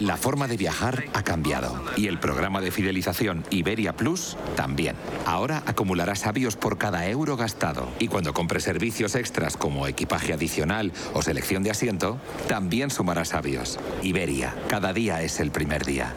[0.00, 4.96] La forma de viajar ha cambiado y el programa de fidelización Iberia Plus también.
[5.26, 10.92] Ahora acumularás avios por cada euro gastado y cuando compres servicios extras como equipaje adicional
[11.12, 12.18] o selección de asiento,
[12.48, 13.78] también sumarás avios.
[14.02, 16.14] Iberia, cada día es el primer día.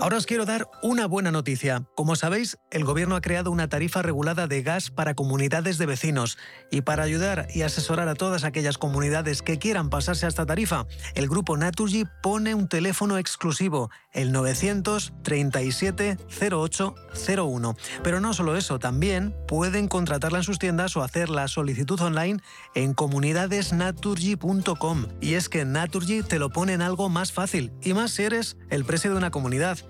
[0.00, 1.84] Ahora os quiero dar una buena noticia.
[1.94, 6.38] Como sabéis, el gobierno ha creado una tarifa regulada de gas para comunidades de vecinos.
[6.70, 10.86] Y para ayudar y asesorar a todas aquellas comunidades que quieran pasarse a esta tarifa,
[11.14, 16.16] el grupo Naturgy pone un teléfono exclusivo, el 937
[16.50, 17.76] 0801.
[18.02, 22.40] Pero no solo eso, también pueden contratarla en sus tiendas o hacer la solicitud online
[22.74, 25.06] en comunidadesnaturgy.com.
[25.20, 28.56] Y es que Naturgy te lo pone en algo más fácil, y más si eres
[28.70, 29.89] el precio de una comunidad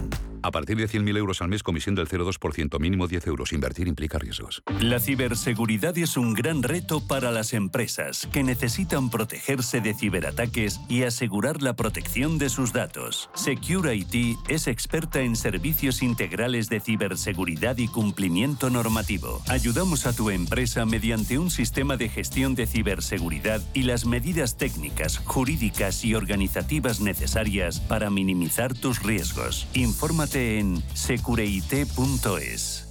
[0.43, 3.53] A partir de 100.000 euros al mes, comisión del 0,2%, mínimo 10 euros.
[3.53, 4.63] Invertir implica riesgos.
[4.79, 11.03] La ciberseguridad es un gran reto para las empresas que necesitan protegerse de ciberataques y
[11.03, 13.29] asegurar la protección de sus datos.
[13.35, 19.41] Secure IT es experta en servicios integrales de ciberseguridad y cumplimiento normativo.
[19.47, 25.19] Ayudamos a tu empresa mediante un sistema de gestión de ciberseguridad y las medidas técnicas,
[25.19, 29.67] jurídicas y organizativas necesarias para minimizar tus riesgos.
[29.73, 32.90] Infórmate en secureit.es.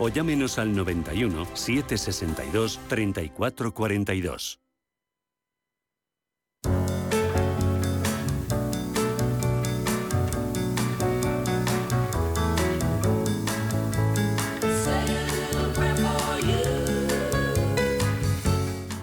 [0.00, 4.58] o llámenos al 91 762 3442.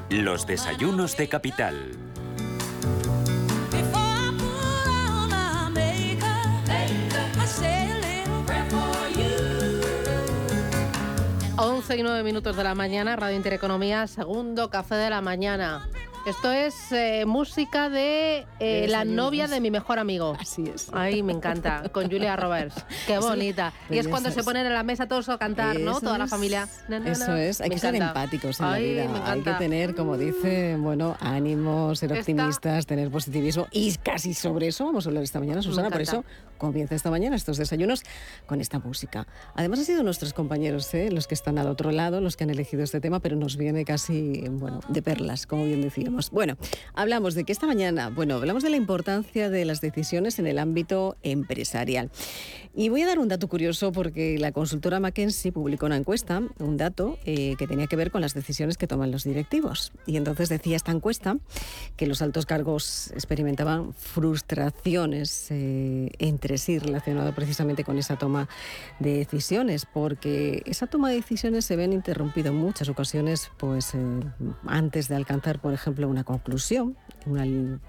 [0.09, 2.06] Los desayunos de capital.
[11.88, 15.88] Once y nueve minutos de la mañana, Radio Intereconomía, segundo café de la mañana.
[16.28, 20.36] Esto es eh, música de eh, la novia de mi mejor amigo.
[20.38, 20.90] Así es.
[20.92, 21.84] Ay, me encanta.
[21.94, 22.84] Con Julia Roberts.
[23.08, 23.72] Qué bonita.
[23.90, 25.92] Y es cuando se ponen en la mesa todos a cantar, ¿no?
[25.92, 26.68] Eso Toda la familia.
[26.90, 29.14] Na, na, Eso es, hay Me que ser empáticos en Ay, la vida.
[29.14, 33.68] me Hay que tener, como dice, bueno, ánimo, ser Esta- optimistas, tener positivismo.
[33.72, 35.90] Y casi sobre eso vamos a hablar esta mañana, Susana.
[35.90, 36.26] Por eso
[36.58, 38.04] comienza esta mañana estos desayunos
[38.48, 39.28] con esta música.
[39.56, 41.10] Además, han sido nuestros compañeros ¿eh?
[41.10, 43.86] los que están al otro lado, los que han elegido este tema, pero nos viene
[43.86, 46.17] casi, bueno, de perlas, como bien decíamos.
[46.32, 46.58] Bueno,
[46.96, 50.58] hablamos de que esta mañana, bueno, hablamos de la importancia de las decisiones en el
[50.58, 52.10] ámbito empresarial.
[52.80, 56.78] Y voy a dar un dato curioso porque la consultora McKinsey publicó una encuesta, un
[56.78, 59.94] dato eh, que tenía que ver con las decisiones que toman los directivos.
[60.06, 61.38] Y entonces decía esta encuesta
[61.96, 68.48] que los altos cargos experimentaban frustraciones eh, entre sí relacionado precisamente con esa toma
[69.00, 73.98] de decisiones, porque esa toma de decisiones se ven interrumpido en muchas ocasiones, pues eh,
[74.68, 76.96] antes de alcanzar, por ejemplo, una conclusión,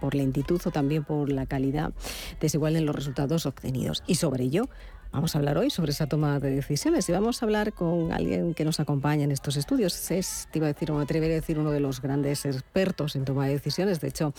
[0.01, 1.93] por lentitud o también por la calidad
[2.41, 4.03] desigual en los resultados obtenidos.
[4.07, 4.69] Y sobre ello
[5.11, 8.53] Vamos a hablar hoy sobre esa toma de decisiones y vamos a hablar con alguien
[8.53, 10.11] que nos acompaña en estos estudios.
[10.11, 13.47] Es, iba a decir, me atrevería a decir, uno de los grandes expertos en toma
[13.47, 14.03] de decisiones.
[14.03, 14.35] De hecho,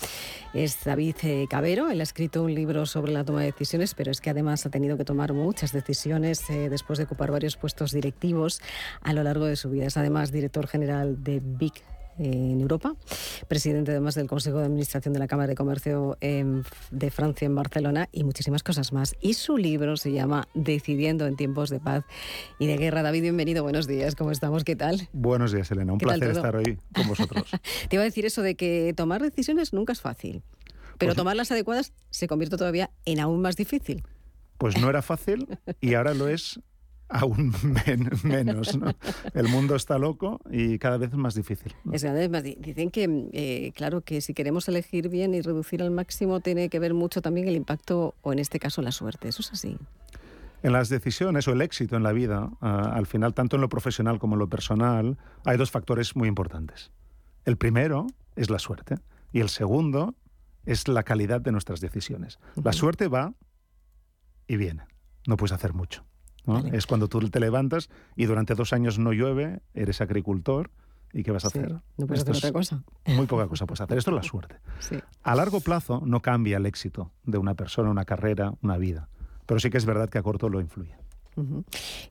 [0.54, 1.90] es David eh, Cabero.
[1.90, 4.70] Él ha escrito un libro sobre la toma de decisiones, pero es que además ha
[4.70, 8.62] tenido que tomar muchas decisiones eh, después de ocupar varios puestos directivos
[9.02, 9.88] a lo largo de su vida.
[9.88, 11.74] Es además director general de Big
[12.20, 12.96] en Europa,
[13.48, 18.10] presidente además del Consejo de Administración de la Cámara de Comercio de Francia en Barcelona
[18.12, 19.16] y muchísimas cosas más.
[19.22, 22.04] Y su libro se llama Decidiendo en tiempos de paz
[22.60, 23.02] y de guerra.
[23.02, 24.64] David, bienvenido, buenos días, ¿cómo estamos?
[24.64, 25.08] ¿Qué tal?
[25.14, 27.46] Buenos días, Elena, un placer estar hoy con vosotros.
[27.90, 30.44] Te iba a decir eso de que tomar decisiones nunca es fácil,
[30.98, 34.04] pero pues tomarlas adecuadas se convierte todavía en aún más difícil.
[34.58, 35.48] Pues no era fácil
[35.80, 36.60] y ahora lo es
[37.10, 37.54] aún
[38.24, 38.78] menos.
[38.78, 38.94] ¿no?
[39.34, 41.76] El mundo está loco y cada vez es más difícil.
[41.92, 46.40] Es más, dicen que, eh, claro, que si queremos elegir bien y reducir al máximo,
[46.40, 49.28] tiene que ver mucho también el impacto o en este caso la suerte.
[49.28, 49.78] ¿Eso es así?
[50.62, 53.70] En las decisiones o el éxito en la vida, ah, al final, tanto en lo
[53.70, 56.92] profesional como en lo personal, hay dos factores muy importantes.
[57.46, 58.96] El primero es la suerte
[59.32, 60.16] y el segundo
[60.66, 62.40] es la calidad de nuestras decisiones.
[62.62, 63.34] La suerte va
[64.48, 64.84] y viene.
[65.28, 66.04] No puedes hacer mucho.
[66.72, 70.72] Es cuando tú te levantas y durante dos años no llueve, eres agricultor.
[71.12, 71.72] ¿Y qué vas a hacer?
[71.98, 72.84] No puedes hacer otra cosa.
[73.08, 73.98] Muy poca cosa puedes hacer.
[73.98, 74.58] Esto es la suerte.
[75.24, 79.10] A largo plazo no cambia el éxito de una persona, una carrera, una vida.
[79.48, 80.99] Pero sí que es verdad que a corto lo influye.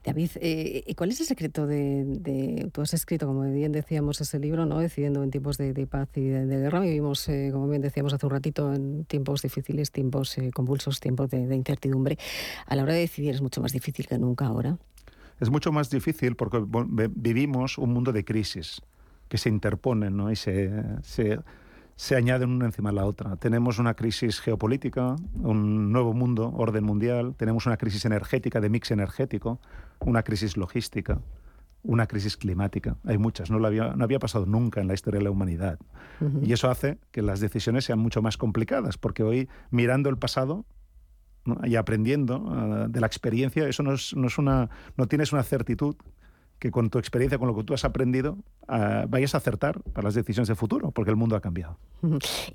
[0.05, 4.39] David, eh, ¿y ¿cuál es el secreto de, Tú has escrito, como bien decíamos, ese
[4.39, 4.79] libro, ¿no?
[4.79, 6.81] Decidiendo en tiempos de, paz y de, guerra.
[6.81, 11.31] Vivimos, eh, como bien decíamos hace un ratito, en tiempos difíciles, tiempos eh, convulsos, tiempos
[11.31, 12.19] de, incertidumbre.
[12.67, 14.79] A la hora de decidir es mucho más difícil que nunca ahora.
[15.41, 16.65] Es mucho más difícil porque
[17.15, 18.81] vivimos un mundo de crisis
[19.29, 20.33] que se interponen ¿no?
[20.33, 20.71] y se,
[21.03, 21.39] se
[21.99, 23.35] se añaden una encima de la otra.
[23.39, 28.93] Tenemos una crisis geopolítica, un nuevo mundo, orden mundial, tenemos una crisis energética, de mix
[28.93, 29.61] energético,
[29.99, 31.21] una crisis logística,
[31.83, 32.97] una crisis climática.
[33.05, 35.81] Hay muchas, no, había, no había pasado nunca en la historia de la humanidad.
[36.41, 40.67] Y eso hace que las decisiones sean mucho más complicadas, porque hoy, mirando el pasado,
[41.65, 45.43] y aprendiendo ah, de la experiencia, eso no, es, no, es una, no tienes una
[45.43, 45.97] certitud
[46.59, 50.07] que con tu experiencia, con lo que tú has aprendido, ah, vayas a acertar para
[50.07, 51.79] las decisiones de futuro, porque el mundo ha cambiado.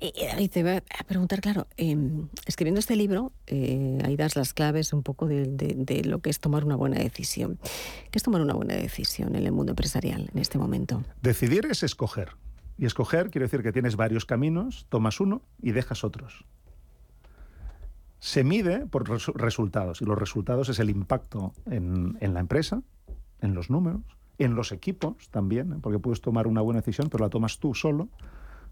[0.00, 4.92] Y, te voy a preguntar, claro, em, escribiendo este libro, eh, ahí das las claves
[4.92, 7.58] un poco de, lo que es tomar una buena decisión.
[8.10, 11.02] ¿Qué es tomar una buena decisión en el mundo empresarial en este momento?
[11.22, 12.36] Decidir es escoger.
[12.76, 16.44] Y escoger quiere decir que tienes varios caminos, tomas uno y dejas otros.
[18.18, 19.08] Se mide por
[19.38, 22.82] resultados y los resultados es el impacto en, en la empresa,
[23.40, 24.02] en los números,
[24.38, 25.76] en los equipos también, ¿eh?
[25.80, 28.08] porque puedes tomar una buena decisión, pero la tomas tú solo,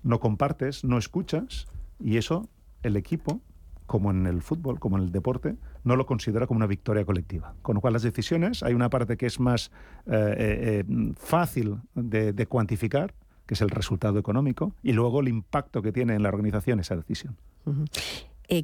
[0.02, 1.66] no compartes, no escuchas,
[2.00, 2.48] y eso
[2.82, 3.40] el equipo,
[3.86, 7.54] como en el fútbol, como en el deporte, no lo considera como una victoria colectiva.
[7.62, 9.70] Con lo cual las decisiones, hay una parte que es más
[10.06, 13.14] eh, eh, fácil de, cuantificar,
[13.46, 16.96] que es el resultado económico, y luego el impacto que tiene en la organización esa
[16.96, 17.36] decisión.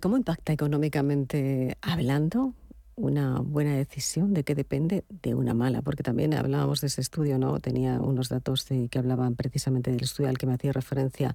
[0.00, 2.54] ¿Cómo impacta económicamente hablando
[2.98, 7.38] una buena decisión, de qué depende de una mala, porque también hablábamos de ese estudio,
[7.38, 7.58] ¿no?
[7.60, 11.34] Tenía unos datos que hablaban precisamente del estudio al que me hacía referencia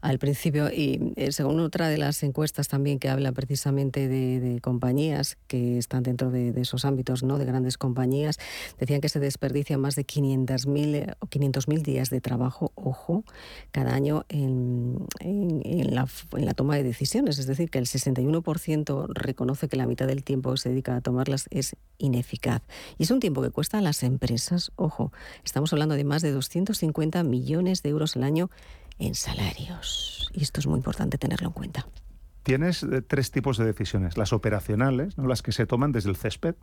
[0.00, 5.36] al principio y eh, según otra de las encuestas también que habla precisamente de, compañías
[5.46, 7.38] que están dentro de, esos ámbitos, ¿no?
[7.38, 8.38] De grandes compañías,
[8.78, 13.24] decían que se desperdician más de 500.000 eh, o 500.000 días de trabajo, ojo,
[13.72, 19.68] cada año en, la, en la toma de decisiones, es decir, que el 61% reconoce
[19.68, 22.62] que la mitad del tiempo se dedica tomarlas es ineficaz.
[22.98, 25.12] Y es un tiempo que cuesta a las empresas, ojo,
[25.44, 28.50] estamos hablando de más de 250 millones de euros al año
[28.98, 30.30] en salarios.
[30.32, 31.86] Y esto es muy importante tenerlo en cuenta.
[32.42, 34.16] Tienes eh, tres tipos de decisiones.
[34.16, 36.54] Las operacionales, las que se toman desde el césped,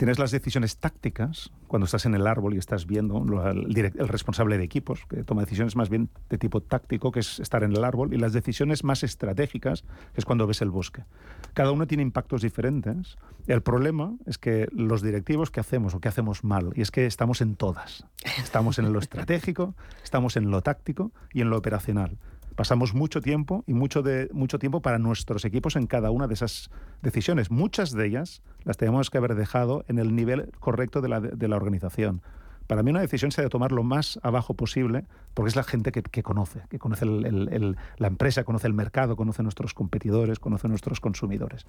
[0.00, 4.64] Tienes las decisiones tácticas, cuando estás en el árbol y estás viendo el, responsable de
[4.64, 8.14] equipos, que toma decisiones más bien de tipo táctico, que es estar en el árbol,
[8.14, 11.04] y las decisiones más estratégicas, que es cuando ves el bosque.
[11.52, 13.18] Cada uno tiene impactos diferentes.
[13.46, 16.72] El problema es que los directivos, ¿qué hacemos o qué hacemos mal?
[16.76, 18.06] Y es que estamos en todas.
[18.38, 22.16] Estamos en lo estratégico, estamos en lo táctico y en lo operacional
[22.60, 26.34] pasamos mucho tiempo y mucho, de, mucho tiempo para nuestros equipos en cada una de
[26.34, 26.68] esas
[27.00, 27.50] decisiones.
[27.50, 31.48] Muchas de ellas las tenemos que haber dejado en el nivel correcto de la, de
[31.48, 32.20] la organización
[32.66, 35.62] Para mí una decisión se ha de tomar lo más abajo posible porque es la
[35.62, 41.00] gente que, conoce, que conoce la empresa, conoce el mercado, conoce nuestros competidores, conoce nuestros
[41.00, 41.66] consumidores.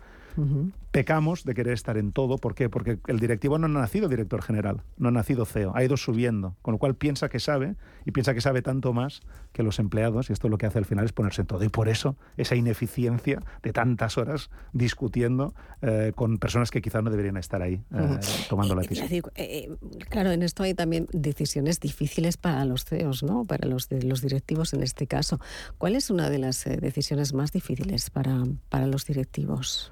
[0.91, 2.37] Pecamos de querer estar en todo.
[2.37, 2.69] ¿Por qué?
[2.69, 6.55] Porque el directivo no ha nacido director general, no ha nacido CEO, ha ido subiendo,
[6.61, 10.29] con lo cual piensa que sabe y piensa que sabe tanto más que los empleados
[10.29, 11.63] y esto lo que hace al final es ponerse en todo.
[11.63, 17.09] Y por eso esa ineficiencia de tantas horas discutiendo eh, con personas que quizás no
[17.09, 19.09] deberían estar ahí eh, tomando la decisión.
[19.35, 19.69] Eh,
[20.09, 23.45] claro, en esto hay también decisiones difíciles para los CEOs, ¿no?
[23.45, 25.39] para los, los directivos en este caso.
[25.77, 29.91] ¿Cuál es una de las decisiones más difíciles para, para los directivos?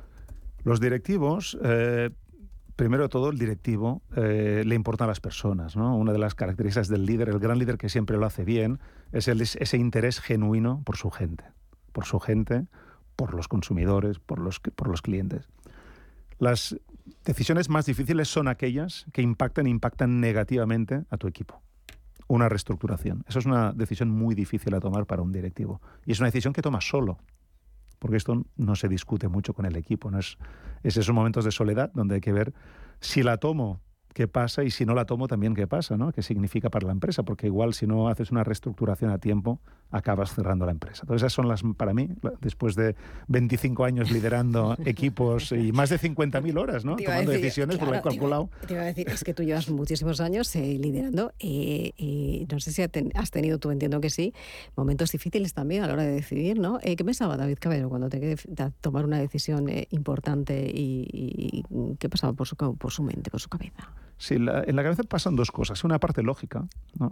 [0.63, 1.58] Los directivos
[2.79, 5.75] primero de todo, el directivo eh, le importan las personas.
[5.75, 5.98] ¿no?
[5.98, 8.79] Una de las características del líder, el gran líder que siempre lo hace bien,
[9.12, 11.43] es ese interés genuino por su gente.
[11.91, 12.67] Por su gente,
[13.17, 14.62] por los consumidores, por los,
[15.01, 15.50] clientes.
[16.38, 16.77] Las
[17.25, 21.62] decisiones más difíciles son aquellas que impactan e impactan negativamente a tu equipo.
[22.29, 23.25] Una reestructuración.
[23.27, 25.81] Eso es una decisión muy difícil a tomar para un directivo.
[26.05, 27.17] Y es una decisión que toma solo
[28.00, 30.10] porque esto no se discute mucho con el equipo.
[30.10, 30.20] ¿no?
[30.20, 30.38] Es,
[30.84, 32.53] es esos momentos de soledad donde hay que ver
[33.00, 33.82] si la tomo
[34.13, 36.12] qué pasa y si no la tomo también qué pasa, ¿no?
[36.12, 37.24] ¿Qué significa para la empresa?
[37.24, 39.60] Porque igual si no haces una reestructuración a tiempo,
[39.92, 41.01] acabas cerrando la empresa.
[41.04, 42.10] Entonces esas son las, para mí,
[42.42, 42.96] después de
[43.28, 46.96] 25 años liderando equipos y más de 50.000 horas, ¿no?
[46.96, 48.50] Tomando decisiones, por lo he calculado.
[48.68, 52.72] Te iba, a decir, es que tú llevas muchísimos años eh, liderando y, no sé
[52.72, 54.34] si has tenido, tú entiendo que sí,
[54.75, 56.80] momentos difíciles también a la hora de decidir, ¿no?
[56.82, 58.36] Eh, ¿Qué pensaba David Cabello cuando te que
[58.82, 61.63] tomar una decisión eh, importante y,
[62.00, 63.92] qué pasaba por su, por su mente, por su cabeza?
[64.20, 65.86] Sí, en la cabeza pasan dos cosas.
[65.86, 66.66] Una parte lógica,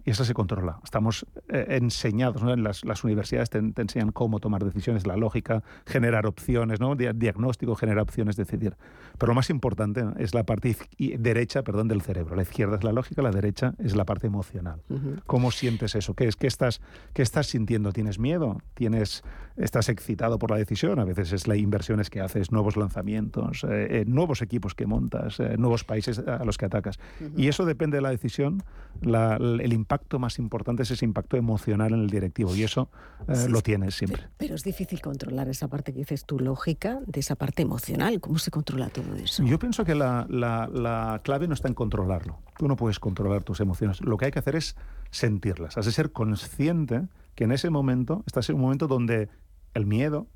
[0.04, 0.80] y esa se controla.
[0.84, 6.82] Estamos eh, enseñados, en las, universidades te, enseñan cómo tomar decisiones, la lógica, generar opciones,
[6.82, 6.96] ¿no?
[6.96, 8.76] diagnóstico, generar opciones, decidir.
[9.18, 12.36] Pero lo más importante es la parte derecha perdón, del cerebro.
[12.36, 14.82] La izquierda es la lógica, la derecha es la parte emocional.
[15.26, 16.14] ¿Cómo sientes eso?
[16.14, 16.82] ¿Qué, es, qué, estás,
[17.14, 17.94] ¿Qué estás sintiendo?
[17.94, 18.62] ¿Tienes miedo?
[18.74, 19.24] ¿Tienes,
[19.56, 21.00] ¿Estás excitado por la decisión?
[21.00, 25.40] A veces es las inversiones que haces, nuevos lanzamientos, eh, eh, nuevos equipos que montas,
[25.58, 26.97] nuevos países a los que atacas.
[27.36, 28.64] Y eso depende de la decisión.
[29.02, 32.90] el impacto más importante es ese impacto emocional en el directivo y eso
[33.28, 34.24] eh, lo tienes siempre.
[34.38, 38.20] Pero, es difícil controlar esa parte que dices tu lógica de esa parte emocional.
[38.20, 39.44] ¿Cómo se controla todo eso?
[39.44, 42.40] Yo pienso que la, la clave no está en controlarlo.
[42.58, 44.02] Tú no puedes controlar tus emociones.
[44.02, 44.76] Lo que hay que hacer es
[45.12, 45.78] sentirlas.
[45.78, 49.30] Has de ser consciente que en ese momento estás en un momento donde
[49.74, 50.28] el miedo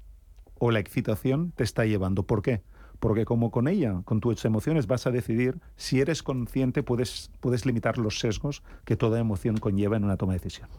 [0.59, 2.23] o la excitación te está llevando.
[2.23, 2.61] ¿Por qué?
[3.01, 7.65] Porque como con ella, con tus emociones, vas a decidir, si eres consciente, puedes, puedes
[7.65, 10.69] limitar los sesgos que toda emoción conlleva en una toma de decisión.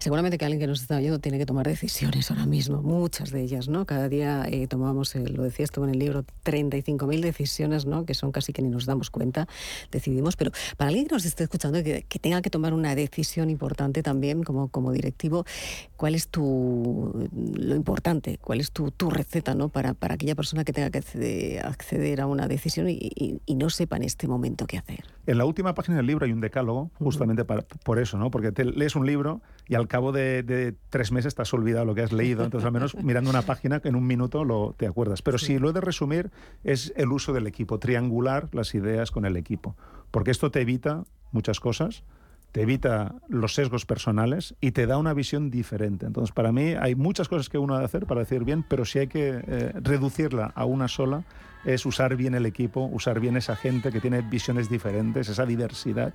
[0.00, 3.42] Seguramente que alguien que nos está oyendo tiene que tomar decisiones ahora mismo, muchas de
[3.42, 3.86] ellas, ¿no?
[3.86, 8.04] Cada día eh, tomamos, eh, lo decías tú en el libro, 35.000 decisiones, ¿no?
[8.04, 9.46] Que son casi que ni nos damos cuenta,
[9.92, 13.50] decidimos, pero para alguien que nos esté escuchando, que, que tenga que tomar una decisión
[13.50, 15.44] importante también como, como directivo,
[15.96, 19.68] ¿cuál es tu, lo importante, cuál es tu, tu receta, ¿no?
[19.68, 20.98] Para, para aquella persona que tenga que
[21.68, 25.04] acceder a una decisión y, no sepa en este momento qué hacer.
[25.26, 28.30] En la última página del libro hay un decálogo, justamente por eso, ¿no?
[28.30, 31.94] Porque te lees un libro y al cabo de, tres meses te has olvidado lo
[31.94, 34.86] que has leído, entonces al menos mirando una página que en un minuto lo, te
[34.86, 35.22] acuerdas.
[35.22, 36.30] Pero si lo he de resumir,
[36.62, 39.76] es el uso del equipo, triangular las ideas con el equipo,
[40.10, 42.04] porque esto te evita muchas cosas
[42.52, 46.06] te evita los sesgos personales y te da una visión diferente.
[46.06, 48.84] Entonces, para mí hay muchas cosas que uno ha de hacer para decir bien, pero
[48.84, 51.24] si hay que eh, reducirla a una sola,
[51.74, 56.14] es usar bien el equipo, usar bien esa gente que tiene visiones diferentes, esa diversidad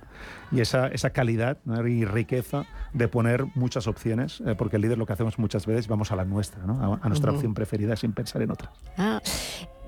[0.50, 5.06] y esa, esa calidad y riqueza de poner muchas opciones, eh, porque el líder lo
[5.06, 6.98] que hacemos muchas veces vamos a la nuestra, ¿no?
[7.00, 8.72] a, nuestra opción preferida sin pensar en otra.
[8.98, 9.20] Ah.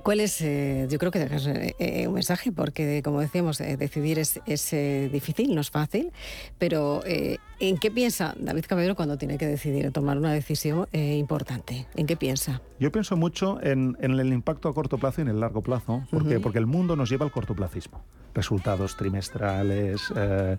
[0.07, 4.41] ¿Cuál es, eh, yo creo que dejas eh, un mensaje, porque como decíamos, decidir es,
[4.47, 4.71] es
[5.11, 6.13] difícil, no es fácil,
[6.59, 11.89] pero ¿en qué piensa David Caballero cuando tiene que decidir tomar una decisión importante?
[11.97, 12.63] ¿En qué piensa?
[12.79, 16.39] Yo pienso mucho en, el impacto a corto plazo y en el largo plazo, porque,
[16.39, 18.01] porque el mundo nos lleva al cortoplacismo.
[18.33, 20.57] Resultados trimestrales, eh,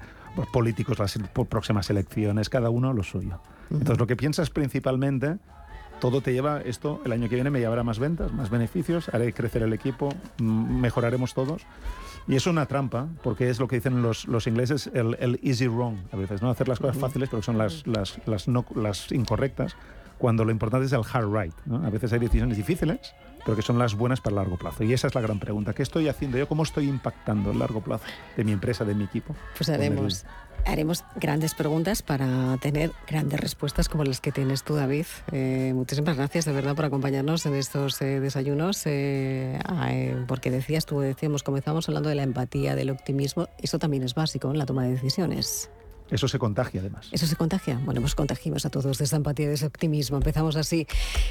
[0.51, 1.17] políticos, las
[1.49, 3.39] próximas elecciones, cada uno lo suyo.
[3.69, 5.37] Entonces lo que piensas principalmente
[5.99, 9.33] todo te lleva esto, el año que viene me llevará más ventas, más beneficios, haré
[9.33, 11.63] crecer el equipo, mejoraremos todos.
[12.27, 15.95] Y es una trampa, porque es lo que dicen los, los ingleses, el, easy wrong,
[16.11, 16.49] a veces, ¿no?
[16.49, 19.77] Hacer las cosas fáciles, pero son las, las, las, no, las incorrectas
[20.17, 21.53] cuando lo importante es el hard right.
[21.85, 23.13] A veces hay decisiones difíciles,
[23.45, 24.83] pero que son las buenas para el largo plazo.
[24.83, 25.73] Y esa es la gran pregunta.
[25.73, 26.47] ¿Qué estoy haciendo yo?
[26.47, 29.35] ¿Cómo estoy impactando el largo plazo de mi empresa, de mi equipo?
[29.55, 30.25] Pues haremos,
[30.65, 35.05] haremos grandes preguntas para tener grandes respuestas como las que tienes tú, David.
[35.31, 39.59] Eh, muchísimas gracias de verdad por acompañarnos en estos eh, desayunos, eh,
[40.27, 43.47] porque decías tú, decíamos, comenzamos hablando de la empatía, del optimismo.
[43.59, 45.69] Eso también es básico en la toma de decisiones.
[46.09, 47.09] Eso se contagia además.
[47.11, 47.79] Eso se contagia.
[47.83, 50.17] Bueno, pues contagiamos a todos de esa empatía, de ese optimismo.
[50.17, 50.87] Empezamos así.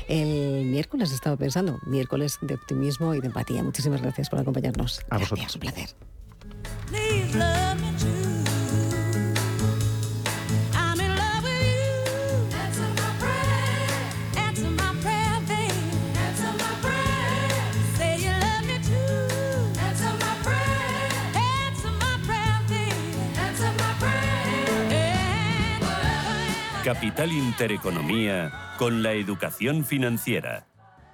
[0.08, 3.62] El miércoles estaba pensando, miércoles de optimismo y de empatía.
[3.62, 5.00] Muchísimas gracias por acompañarnos.
[5.10, 5.54] A vosotros.
[5.54, 5.88] un placer.
[26.86, 30.68] Capital Intereconomía con la educación financiera.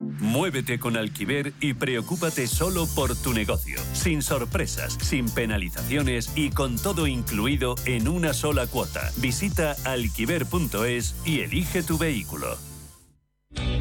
[0.00, 6.76] Muévete con Alquiver y preocúpate solo por tu negocio, sin sorpresas, sin penalizaciones y con
[6.76, 9.10] todo incluido en una sola cuota.
[9.18, 12.56] Visita alquiver.es y elige tu vehículo.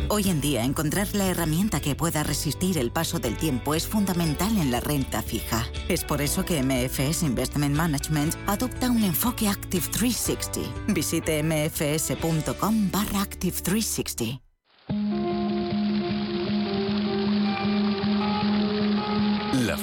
[0.09, 4.57] Hoy en día encontrar la herramienta que pueda resistir el paso del tiempo es fundamental
[4.57, 5.67] en la renta fija.
[5.87, 10.93] Es por eso que MFS Investment Management adopta un enfoque Active 360.
[10.93, 14.48] Visite mfs.com barra Active 360.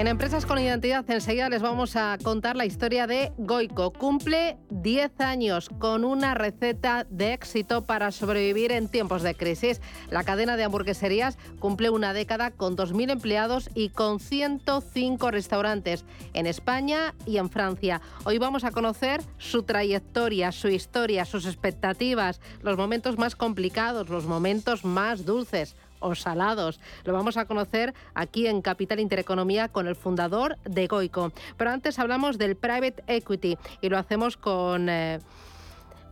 [0.00, 3.92] En Empresas con Identidad enseguida les vamos a contar la historia de Goico.
[3.92, 9.82] Cumple 10 años con una receta de éxito para sobrevivir en tiempos de crisis.
[10.08, 16.46] La cadena de hamburgueserías cumple una década con 2.000 empleados y con 105 restaurantes en
[16.46, 18.00] España y en Francia.
[18.24, 24.24] Hoy vamos a conocer su trayectoria, su historia, sus expectativas, los momentos más complicados, los
[24.24, 26.80] momentos más dulces o salados.
[27.04, 31.32] Lo vamos a conocer aquí en Capital Intereconomía con el fundador de Goico.
[31.56, 35.20] Pero antes hablamos del private equity y lo hacemos con eh,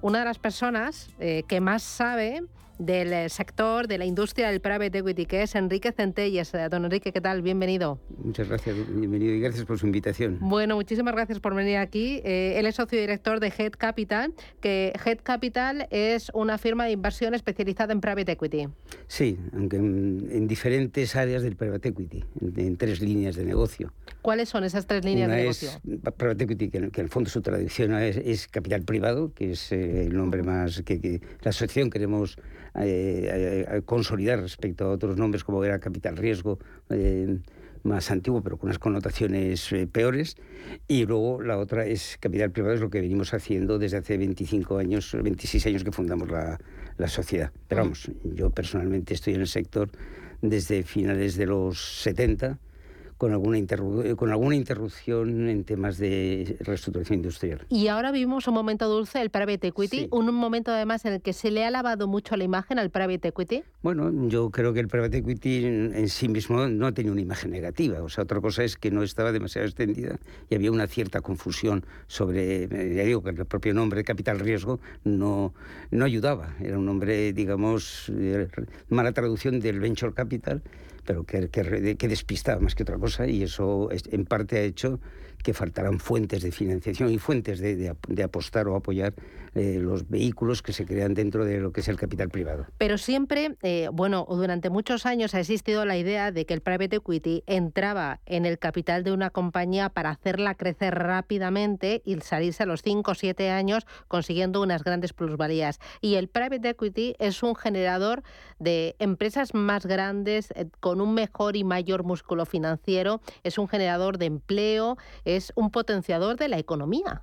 [0.00, 2.42] una de las personas eh, que más sabe
[2.78, 6.54] del eh, sector, de la industria del private equity, que es Enrique Centelles.
[6.54, 7.42] Eh, don Enrique, ¿qué tal?
[7.42, 7.98] Bienvenido.
[8.22, 10.38] Muchas gracias, bienvenido y gracias por su invitación.
[10.40, 12.20] Bueno, muchísimas gracias por venir aquí.
[12.24, 16.92] Eh, él es socio director de Head Capital, que Head Capital es una firma de
[16.92, 18.68] inversión especializada en private equity.
[19.08, 22.24] Sí, aunque en, diferentes áreas del private equity,
[22.56, 23.92] en, tres líneas de negocio.
[24.22, 25.68] ¿Cuáles son esas tres líneas de negocio?
[25.68, 30.16] Es private equity, que, en el fondo su traducción es, capital privado, que es el
[30.16, 32.38] nombre más que, que la asociación queremos
[32.74, 36.58] eh, consolidar respecto a otros nombres como era Capital Riesgo,
[36.90, 37.38] eh,
[37.82, 40.36] más antiguo, pero con unas connotaciones eh, peores.
[40.86, 44.78] Y luego la otra es Capital Privado, es lo que venimos haciendo desde hace 25
[44.78, 46.58] años, 26 años que fundamos la,
[46.96, 47.52] la sociedad.
[47.68, 49.90] Pero vamos, yo personalmente estoy en el sector
[50.42, 52.58] desde finales de los 70
[53.18, 53.58] con alguna,
[54.16, 57.66] con alguna interrupción en temas de reestructuración industrial.
[57.68, 61.32] Y ahora vivimos un momento dulce del private equity, un momento además en el que
[61.32, 63.64] se le ha lavado mucho la imagen al private equity.
[63.82, 68.02] Bueno, yo creo que el private equity en, sí mismo no tenía una imagen negativa.
[68.02, 71.84] O sea, otra cosa es que no estaba demasiado extendida y había una cierta confusión
[72.06, 75.52] sobre, ya digo que el propio nombre capital riesgo no,
[75.90, 76.54] no ayudaba.
[76.60, 78.12] Era un nombre, digamos,
[78.88, 80.62] mala traducción del venture capital
[81.08, 85.00] pero que, que, que, despistaba más que otra cosa y eso en parte ha hecho
[85.48, 89.14] que faltarán fuentes de financiación y fuentes de, apostar o apoyar
[89.54, 92.66] eh, los vehículos que se crean dentro de lo que es el capital privado.
[92.76, 96.96] Pero siempre, eh, bueno, durante muchos años ha existido la idea de que el private
[96.96, 102.66] equity entraba en el capital de una compañía para hacerla crecer rápidamente y salirse a
[102.66, 105.80] los 5 o 7 años consiguiendo unas grandes plusvalías.
[106.02, 108.22] Y el private equity es un generador
[108.58, 114.18] de empresas más grandes eh, con un mejor y mayor músculo financiero, es un generador
[114.18, 117.22] de empleo, es un potenciador de la economía.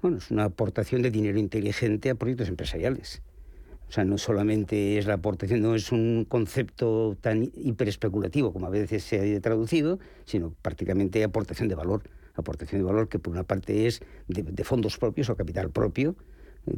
[0.00, 3.22] Bueno, es una aportación de dinero inteligente a proyectos empresariales.
[3.88, 8.70] O sea, no solamente es la aportación, no es un concepto tan hiperespeculativo como a
[8.70, 12.02] veces se ha traducido, sino prácticamente aportación de valor.
[12.34, 16.16] Aportación de valor que por una parte es de fondos propios o capital propio,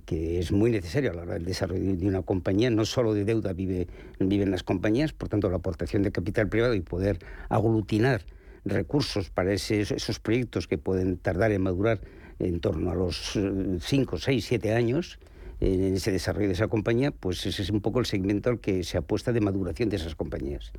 [0.07, 2.71] que es muy necesario a la hora del desarrollo de una compañía.
[2.71, 3.87] No solo de deuda vive,
[4.19, 8.23] viven las compañías, por tanto la aportación de capital privado y poder aglutinar
[8.65, 12.01] recursos para esos proyectos que pueden tardar en madurar
[12.39, 13.39] en torno a los
[13.81, 15.19] 5, 6, 7 años,
[15.61, 18.85] en ese desarrollo de esa compañía, pues ese es un poco el segmento al que
[18.85, 20.73] se apuesta de maduración de esas compañías.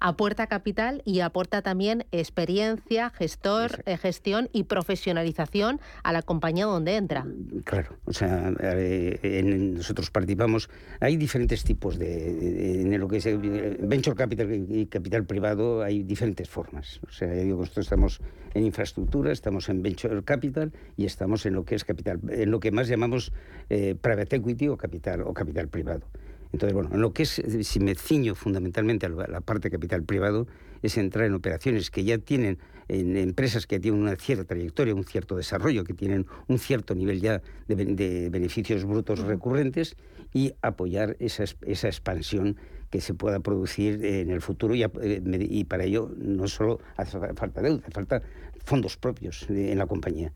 [0.00, 6.96] Aporta capital y aporta también experiencia, gestor, eh, gestión y profesionalización a la compañía donde
[6.96, 7.26] entra.
[7.64, 14.16] Claro, o sea, eh, nosotros participamos, hay diferentes tipos de, en lo que es venture
[14.16, 17.00] capital y capital privado, hay diferentes formas.
[17.08, 18.20] O sea, digo, nosotros estamos
[18.54, 22.60] en infraestructura, estamos en venture capital y estamos en lo que es capital, en lo
[22.60, 23.32] que más llamamos
[23.70, 26.06] eh, private equity o capital o capital privado.
[26.52, 30.02] Entonces, bueno, en lo que es, si me ciño fundamentalmente a la parte de capital
[30.02, 30.46] privado,
[30.82, 35.04] es entrar en operaciones que ya tienen, en empresas que tienen una cierta trayectoria, un
[35.04, 39.96] cierto desarrollo, que tienen un cierto nivel ya de, beneficios brutos recurrentes
[40.32, 42.56] y apoyar esa, esa expansión
[42.90, 47.18] que se pueda producir en el futuro y, eh, y para ello no solo hace
[47.34, 48.22] falta deuda, hace falta
[48.64, 50.32] fondos propios en la compañía.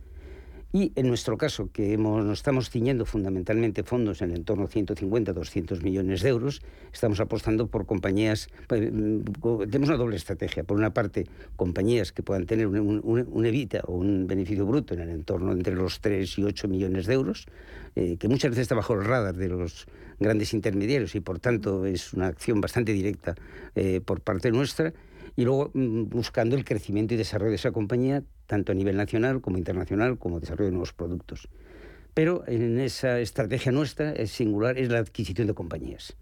[0.75, 5.35] Y en nuestro caso, que hemos, nos estamos ciñendo fundamentalmente fondos en el entorno 150,
[5.35, 9.21] 200 millones de euros, estamos apostando por compañías, pues, mm,
[9.71, 10.65] tenemos una doble estrategia.
[10.65, 15.01] Por una parte, compañías que puedan tener un, un, evita o un beneficio bruto en
[15.01, 17.47] el entorno entre los 3 y 8 millones de euros,
[17.95, 19.87] eh, que muchas veces está bajo el radar de los
[20.19, 23.35] grandes intermediarios y por tanto es una acción bastante directa
[23.75, 24.95] eh, por parte nuestra
[25.37, 29.41] y luego mm, buscando el crecimiento y desarrollo de esa compañía, tanto a nivel nacional
[29.41, 31.49] como internacional, como desarrollo de nuevos productos.
[32.15, 36.15] Pero en esa estrategia nuestra es singular, es la adquisición de compañías.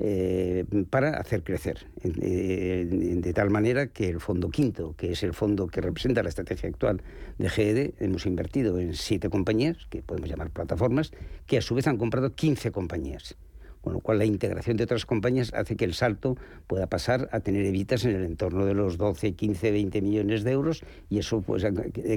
[0.00, 5.34] Eh, para hacer crecer, eh, de tal manera que el fondo quinto, que es el
[5.34, 7.02] fondo que representa la estrategia actual
[7.36, 11.10] de GED, hemos invertido en siete compañías, que podemos llamar plataformas,
[11.46, 13.36] que a su vez han comprado 15 compañías
[13.80, 16.36] con lo cual la integración de otras compañías hace que el salto
[16.66, 20.52] pueda pasar a tener evitas en el entorno de los 12, 15, 20 millones de
[20.52, 21.64] euros y eso pues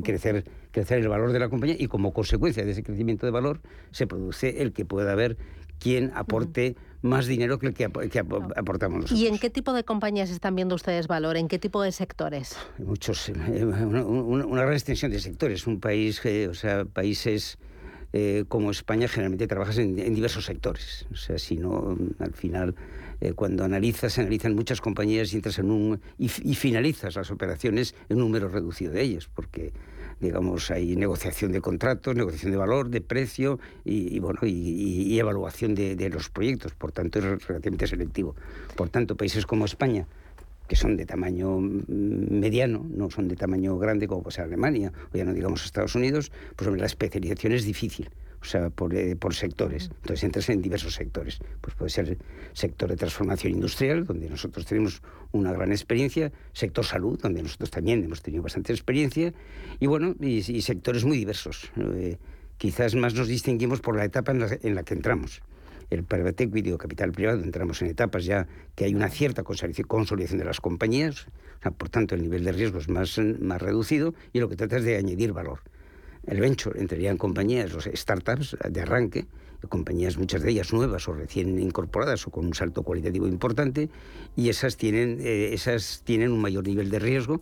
[0.04, 3.62] crecer, crecer el valor de la compañía y como consecuencia de ese crecimiento de valor
[3.91, 5.38] se produce el que pueda haber
[5.80, 9.19] quien aporte más dinero que el que, aportamos nosotros.
[9.19, 11.36] ¿Y en qué tipo de compañías están viendo ustedes valor?
[11.36, 12.56] ¿En qué tipo de sectores?
[12.78, 15.65] Muchos, eh, una, una, gran extensión de sectores.
[15.65, 17.58] Un país, o sea, países
[18.13, 21.06] eh, como España generalmente trabajas en, diversos sectores.
[21.12, 22.76] O sea, si no, al final,
[23.21, 26.02] eh, cuando analizas, se analizan muchas compañías y entras en un.
[26.17, 29.71] Y, finalizas las operaciones en un número reducido de ellas, porque
[30.19, 35.95] digamos, hay negociación de contratos, negociación de valor, de precio y, bueno, y, evaluación de,
[35.95, 36.74] de, los proyectos.
[36.74, 38.36] Por tanto, es relativamente selectivo.
[38.76, 40.06] Por tanto, países como España,
[40.72, 45.18] que son de tamaño mediano, no son de tamaño grande como puede ser Alemania, o
[45.18, 48.10] ya no digamos Estados Unidos, pues la especialización es difícil,
[48.42, 49.90] o sea, por, eh, por sectores.
[50.00, 51.40] Entonces entras en diversos sectores.
[51.60, 52.18] Pues puede ser
[52.54, 55.02] sector de transformación industrial, donde nosotros tenemos
[55.34, 59.34] una gran experiencia, sector salud, donde nosotros también hemos tenido bastante experiencia,
[59.78, 61.70] y bueno, y, sectores muy diversos.
[61.96, 62.16] Eh,
[62.58, 65.42] quizás más nos distinguimos por la etapa en la, en la que entramos
[65.92, 70.40] el private equity o capital privado, entramos en etapas ya que hay una cierta consolidación
[70.40, 71.28] de las compañías,
[71.78, 74.84] por tanto el nivel de riesgo es más, más reducido y lo que trata es
[74.84, 75.60] de añadir valor.
[76.26, 79.26] El venture entraría en compañías, los startups de arranque,
[79.70, 83.90] compañías muchas de ellas nuevas o recién incorporadas o con un salto cualitativo importante
[84.36, 87.42] y esas tienen, eh, esas tienen un mayor nivel de riesgo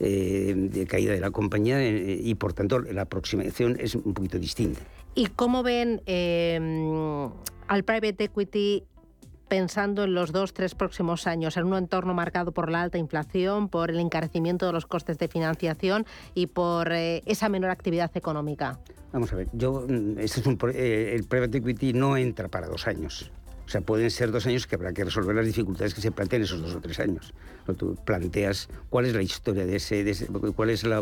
[0.00, 4.38] eh, de caída de la compañía eh, y por tanto la aproximación es un poquito
[4.38, 4.80] distinta.
[5.14, 6.00] ¿Y cómo ven
[7.70, 8.82] al private equity
[9.48, 13.68] pensando en los dos, tres próximos años, en un entorno marcado por la alta inflación,
[13.68, 16.04] por el encarecimiento de los costes de financiación
[16.34, 18.80] y por eh, esa menor actividad económica?
[19.12, 22.88] Vamos a ver, yo, mm, este es eh, el private equity no entra para dos
[22.88, 23.30] años.
[23.66, 26.42] O sea, pueden ser dos años que habrá que resolver las dificultades que se plantean
[26.42, 27.32] esos dos o tres años.
[27.78, 30.92] Tú planteas cuál es la historia de ese, cuál es el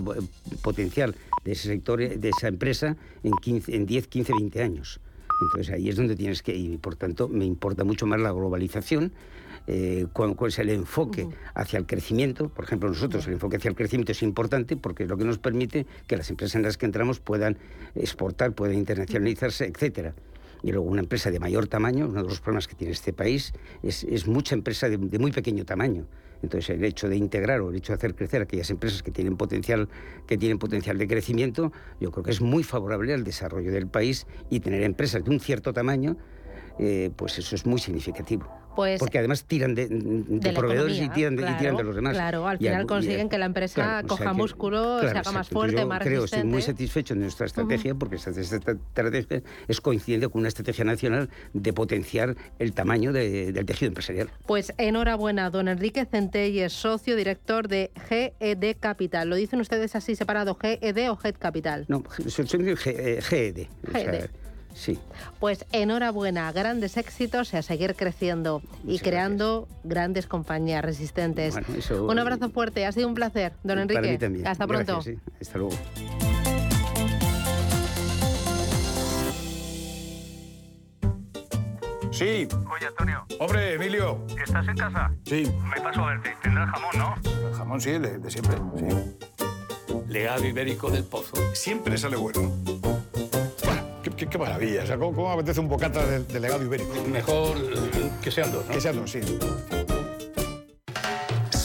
[0.60, 5.00] potencial de ese sector, de esa empresa en, 15, en 10, 15, 20 años.
[5.40, 6.72] Entonces ahí es donde tienes que ir.
[6.72, 9.12] Y por tanto, me importa mucho más la globalización
[9.70, 12.48] eh, cuál, es el enfoque hacia el crecimiento.
[12.48, 15.38] Por ejemplo, nosotros el enfoque hacia el crecimiento es importante porque es lo que nos
[15.38, 17.58] permite que las empresas en las que entramos puedan
[17.94, 20.14] exportar, puedan internacionalizarse, etcétera.
[20.62, 23.52] Y luego una empresa de mayor tamaño, uno de los problemas que tiene este país
[23.82, 26.06] es, mucha empresa de, muy pequeño tamaño.
[26.42, 29.36] Entonces, el hecho de integrar o el hecho de hacer crecer aquellas empresas que tienen
[29.36, 29.88] potencial,
[30.26, 34.26] que tienen potencial de crecimiento, yo creo que es muy favorable al desarrollo del país
[34.50, 36.16] y tener empresas de un cierto tamaño,
[36.78, 38.57] eh, pues eso es muy significativo.
[38.78, 39.88] Pues porque además tiran de,
[40.54, 42.14] proveedores y, tiran de, los demás.
[42.14, 46.20] Claro, al final consiguen que la empresa coja músculo, se haga más fuerte, más creo,
[46.20, 46.36] resistente.
[46.36, 51.28] Estoy muy satisfecho de nuestra estrategia, porque esta, estrategia es coincidente con una estrategia nacional
[51.54, 54.30] de potenciar el tamaño del tejido empresarial.
[54.46, 59.28] Pues enhorabuena, don Enrique Centelles, socio director de GED Capital.
[59.28, 61.84] ¿Lo dicen ustedes así separado, GED o GED Capital?
[61.88, 63.22] No, soy GED.
[63.24, 64.30] GED.
[64.74, 64.98] Sí.
[65.40, 71.56] Pues enhorabuena, grandes éxitos y a seguir creciendo y creando grandes compañías resistentes.
[71.90, 74.18] un abrazo fuerte, ha sido un placer, don Enrique.
[74.44, 75.00] Hasta pronto.
[75.40, 75.76] Hasta luego.
[82.18, 82.48] Sí.
[82.74, 83.24] Oye, Antonio.
[83.38, 84.24] Hombre, Emilio.
[84.44, 85.12] ¿Estás en casa?
[85.24, 85.48] Sí.
[85.72, 86.34] Me paso a verte.
[86.42, 87.48] Tendrás jamón, ¿no?
[87.48, 89.16] El jamón sí, de, de siempre, sí.
[90.08, 91.36] Legado ibérico del pozo.
[91.52, 92.52] Siempre sale bueno.
[94.26, 94.82] Qué, maravilla.
[94.82, 96.92] O sea, ¿cómo, apetece un bocata de, legado ibérico?
[97.04, 97.56] Mejor
[98.20, 98.72] que sean dos, ¿no?
[98.72, 99.20] Que sean dos, sí.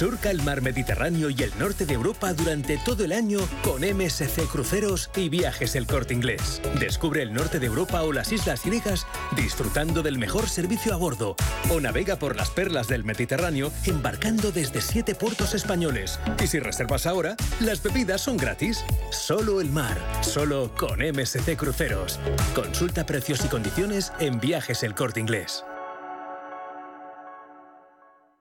[0.03, 4.49] Surca el mar Mediterráneo y el norte de Europa durante todo el año con MSC
[4.51, 6.61] Cruceros y Viajes El Corte Inglés.
[6.77, 11.37] Descubre el norte de Europa o las islas griegas disfrutando del mejor servicio a bordo.
[11.69, 16.19] O navega por las perlas del Mediterráneo embarcando desde siete puertos españoles.
[16.43, 18.83] Y si reservas ahora, las bebidas son gratis.
[19.09, 22.19] Solo el mar, solo con MSC Cruceros.
[22.53, 25.63] Consulta precios y condiciones en Viajes El Corte Inglés.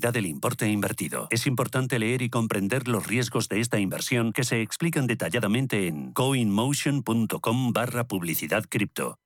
[0.00, 1.28] del importe invertido.
[1.30, 6.12] Es importante leer y comprender los riesgos de esta inversión que se explican detalladamente en
[6.12, 9.18] coinmotion.com barra publicidad cripto.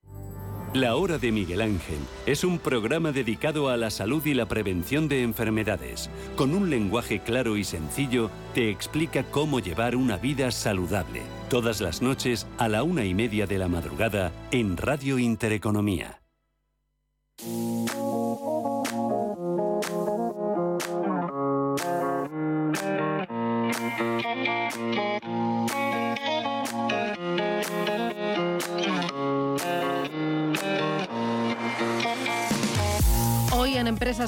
[0.74, 5.06] La Hora de Miguel Ángel es un programa dedicado a la salud y la prevención
[5.06, 6.10] de enfermedades.
[6.34, 11.22] Con un lenguaje claro y sencillo, te explica cómo llevar una vida saludable.
[11.48, 16.20] Todas las noches a la una y media de la madrugada en Radio Intereconomía.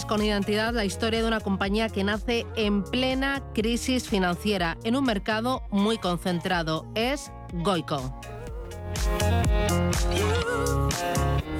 [0.09, 5.05] Con Identidad la historia de una compañía que nace en plena crisis financiera en un
[5.05, 6.91] mercado muy concentrado.
[6.97, 8.36] Es Goico.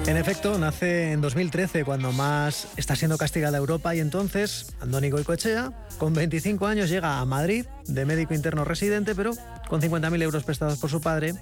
[0.07, 5.73] En efecto, nace en 2013, cuando más está siendo castigada Europa, y entonces Andoni Goicoechea,
[5.97, 9.33] con 25 años, llega a Madrid de médico interno residente, pero
[9.67, 11.33] con 50.000 euros prestados por su padre,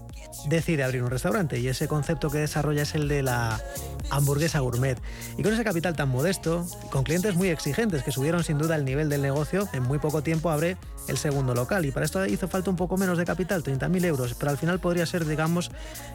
[0.49, 3.61] decide abrir un restaurante y ese concepto que desarrolla es el de la
[4.09, 4.97] hamburguesa gourmet.
[5.37, 8.83] Y con ese capital tan modesto, con clientes muy exigentes que subieron sin duda el
[8.83, 11.85] nivel del negocio, en muy poco tiempo abre el segundo local.
[11.85, 14.79] Y para esto hizo falta un poco menos de capital, 30.000 euros, pero al final
[14.79, 15.71] podría ser, digamos,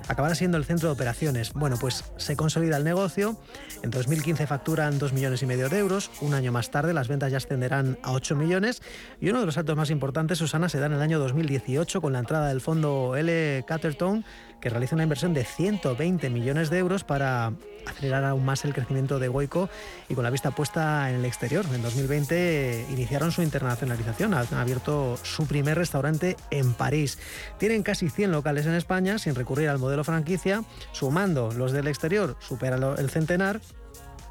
[0.09, 1.53] acabar siendo el centro de operaciones.
[1.53, 3.37] Bueno, pues se consolida el negocio.
[3.83, 6.11] En 2015 facturan 2 millones y medio de euros.
[6.20, 8.83] Un año más tarde las ventas ya ascenderán a 8 millones.
[9.20, 12.12] Y uno de los saltos más importantes, Susana, se da en el año 2018 con
[12.12, 13.64] la entrada del fondo L.
[13.66, 14.24] Caterton,
[14.61, 17.53] que realiza una inversión de 120 millones de euros para
[17.87, 19.69] acelerar aún más el crecimiento de Goico
[20.09, 21.64] y con la vista puesta en el exterior.
[21.73, 27.19] En 2020 iniciaron su internacionalización, han abierto su primer restaurante en París.
[27.59, 30.62] Tienen casi 100 locales en España sin recurrir al modelo franquicia,
[30.93, 33.61] sumando los del exterior, supera el centenar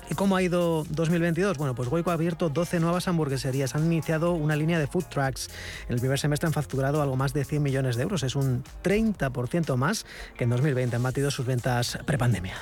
[0.09, 1.57] ¿Y cómo ha ido 2022?
[1.57, 5.49] Bueno, pues Goico ha abierto 12 nuevas hamburgueserías, han iniciado una línea de food trucks.
[5.87, 8.63] En el primer semestre han facturado algo más de 100 millones de euros, es un
[8.83, 12.55] 30% más que en 2020 han batido sus ventas prepandemia.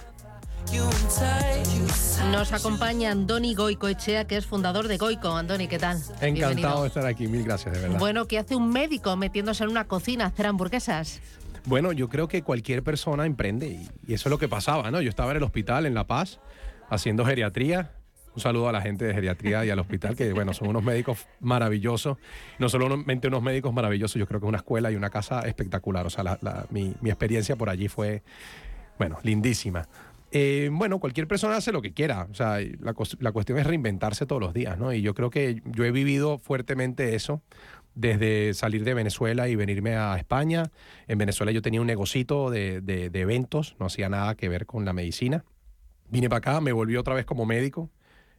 [2.32, 5.30] Nos acompaña Andoni Goicoechea, que es fundador de Goico.
[5.36, 5.98] Andoni, ¿qué tal?
[6.20, 6.82] Encantado Bienvenido.
[6.82, 8.00] de estar aquí, mil gracias, de verdad.
[8.00, 11.22] Bueno, ¿qué hace un médico metiéndose en una cocina a hacer hamburguesas?
[11.66, 15.00] Bueno, yo creo que cualquier persona emprende y, eso es lo que pasaba, ¿no?
[15.02, 16.40] Yo estaba en el hospital en La Paz
[16.90, 17.92] haciendo geriatría.
[18.36, 21.26] Un saludo a la gente de geriatría y al hospital, que bueno, son unos médicos
[21.40, 22.18] maravillosos.
[22.60, 26.06] No solamente unos médicos maravillosos, yo creo que una escuela y una casa espectacular.
[26.06, 28.22] O sea, la- la- mi, mi experiencia por allí fue,
[29.00, 29.88] bueno, lindísima.
[30.32, 32.28] Eh, bueno, cualquier persona hace lo que quiera.
[32.30, 32.94] O sea, la,
[33.32, 34.94] cuestión es reinventarse todos los días, ¿no?
[34.94, 37.42] Y yo creo que yo he vivido fuertemente eso
[37.96, 40.64] desde salir de Venezuela y venirme a España.
[41.08, 44.66] En Venezuela yo tenía un negocito de, de- de eventos, no hacía nada que ver
[44.66, 45.46] con la medicina.
[46.10, 47.90] Vine para acá, me volví otra vez como médico.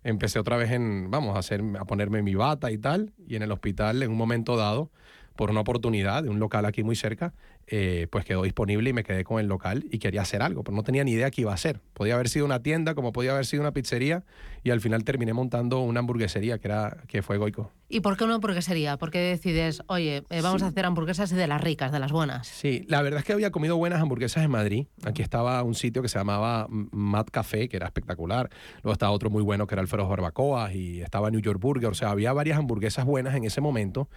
[0.05, 3.13] Empecé otra vez en, vamos, a, hacer, a ponerme mi bata y tal.
[3.27, 4.91] Y en el hospital, en un momento dado,
[5.35, 7.35] por una oportunidad de un local aquí muy cerca,
[7.71, 10.77] eh, pues quedó disponible y me quedé con el local y quería hacer algo, pero
[10.77, 11.81] no tenía ni idea qué iba a hacer.
[11.95, 14.25] Podía haber sido una tienda, como podía haber sido una pizzería,
[14.65, 17.71] y al final terminé montando una hamburguesería que, era, que fue Goico.
[17.91, 18.97] ¿Y por qué una hamburguesería?
[18.99, 20.65] ¿Por qué decides, oye, eh, vamos Sí.
[20.67, 22.47] a hacer hamburguesas de las ricas, de las buenas?
[22.47, 24.87] Sí, la verdad es que había comido buenas hamburguesas en Madrid.
[25.05, 28.51] Aquí estaba un sitio que se llamaba Mad Café, que era espectacular.
[28.83, 31.89] Luego estaba otro muy bueno que era Alfredo Barbacoa y estaba New York Burger.
[31.91, 34.09] O sea, había varias hamburguesas buenas en ese momento.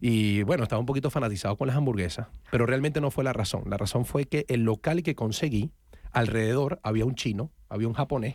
[0.00, 3.64] Y bueno, estaba un poquito fanatizado con las hamburguesas, pero realmente no fue la razón.
[3.68, 5.70] La razón fue que el local que conseguí,
[6.12, 8.34] alrededor había un chino, había un japonés,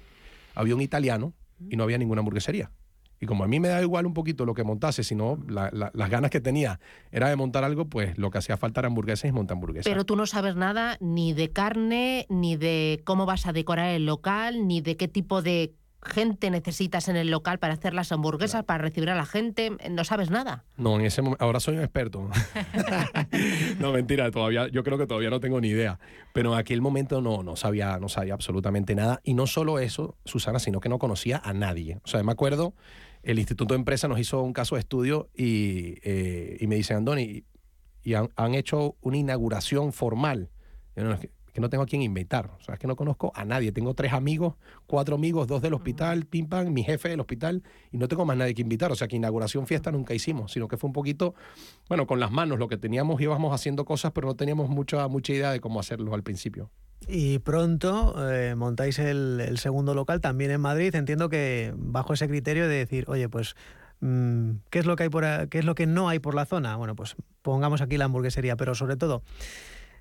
[0.55, 1.33] había un italiano
[1.69, 2.71] y no había ninguna hamburguesería.
[3.19, 5.89] Y como a mí me da igual un poquito lo que montase, sino la- la-
[5.95, 6.79] las ganas que tenía
[7.11, 9.91] era de montar algo, pues lo que hacía falta era hamburguesas y montar hamburguesas.
[9.91, 14.05] Pero tú no sabes nada ni de carne, ni de cómo vas a decorar el
[14.05, 15.73] local, ni de qué tipo de
[16.07, 19.71] gente necesitas en el local para hacer las hamburguesas, para recibir a la gente.
[19.91, 20.65] No sabes nada.
[20.77, 22.29] No, en ese momento, ahora soy un experto.
[23.79, 25.99] no, mentira, todavía, yo creo que todavía no tengo ni idea.
[26.33, 29.19] Pero en aquel momento no, no sabía, no sabía absolutamente nada.
[29.23, 31.99] Y no solo eso, Susana, sino que no conocía a nadie.
[32.03, 32.73] O sea, me acuerdo,
[33.23, 36.97] el Instituto de Empresa nos hizo un caso de estudio y, eh, y me dicen,
[36.97, 37.43] Andoni,
[38.03, 40.49] y han, han hecho una inauguración formal.
[40.95, 42.51] Yo, no, es que, que no tengo a quién invitar.
[42.59, 43.71] O sea, es que no conozco a nadie.
[43.71, 44.53] Tengo tres amigos,
[44.85, 48.37] cuatro amigos, dos del hospital, pim pam, mi jefe del hospital, y no tengo más
[48.37, 48.91] nadie que invitar.
[48.91, 51.33] O sea, que inauguración fiesta nunca hicimos, sino que fue un poquito,
[51.89, 55.33] bueno, con las manos, lo que teníamos, íbamos haciendo cosas, pero no teníamos mucha, mucha
[55.33, 56.69] idea de cómo hacerlo al principio.
[57.07, 60.93] Y pronto eh, montáis el, el segundo local también en Madrid.
[60.93, 63.55] Entiendo que bajo ese criterio de decir, oye, pues,
[64.01, 66.45] mm, ¿qué es lo que hay por qué es lo que no hay por la
[66.45, 66.75] zona?
[66.75, 69.23] Bueno, pues pongamos aquí la hamburguesería, pero sobre todo,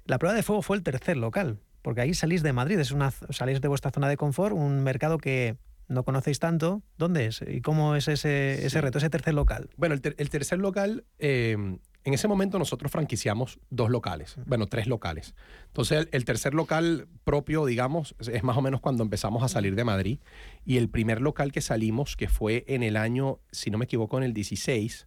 [0.06, 3.10] la prueba de fuego fue el tercer local, porque ahí salís de Madrid, es una,
[3.10, 5.56] salís de vuestra zona de confort, un mercado que
[5.88, 6.82] no conocéis tanto.
[6.98, 7.42] ¿Dónde es?
[7.46, 9.70] ¿Y cómo es ese, ese reto, ese tercer local?
[9.76, 14.66] Bueno, el, ter- el tercer local, eh, en ese momento nosotros franquiciamos dos locales, bueno,
[14.66, 15.34] tres locales.
[15.68, 19.48] Entonces, el, el tercer local propio, digamos, es- es más o menos cuando empezamos a
[19.48, 20.18] salir de Madrid.
[20.64, 24.18] Y el primer local que salimos, que fue en el año, si no me equivoco,
[24.18, 25.06] en el 16,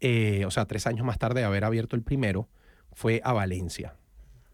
[0.00, 2.48] eh, o sea, tres años más tarde de haber abierto el primero,
[2.92, 3.96] fue a Valencia.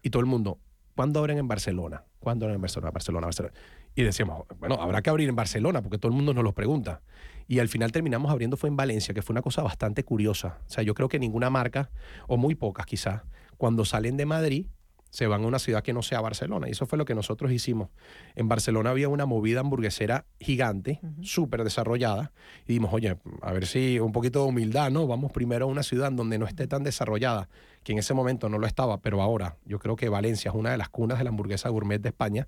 [0.01, 0.59] Y todo el mundo,
[0.95, 2.05] ¿cuándo abren en Barcelona?
[2.19, 2.91] ¿Cuándo abren en Barcelona?
[2.91, 3.53] Barcelona, Barcelona.
[3.95, 7.01] Y decíamos, bueno, habrá que abrir en Barcelona, porque todo el mundo nos lo pregunta.
[7.47, 10.59] Y al final terminamos abriendo fue en Valencia, que fue una cosa bastante curiosa.
[10.67, 11.89] O sea, yo creo que ninguna marca,
[12.27, 13.23] o muy pocas quizás,
[13.57, 14.67] cuando salen de Madrid,
[15.09, 16.67] se van a una ciudad que no sea Barcelona.
[16.67, 17.89] Y eso fue lo que nosotros hicimos.
[18.35, 22.31] En Barcelona había una movida hamburguesera gigante, súper desarrollada.
[22.65, 25.07] Y dijimos, oye, a ver si un poquito de humildad, ¿no?
[25.07, 27.49] Vamos primero a una ciudad donde no esté tan desarrollada,
[27.83, 30.71] que en ese momento no lo estaba, pero ahora yo creo que Valencia es una
[30.71, 32.47] de las cunas de la hamburguesa gourmet de España.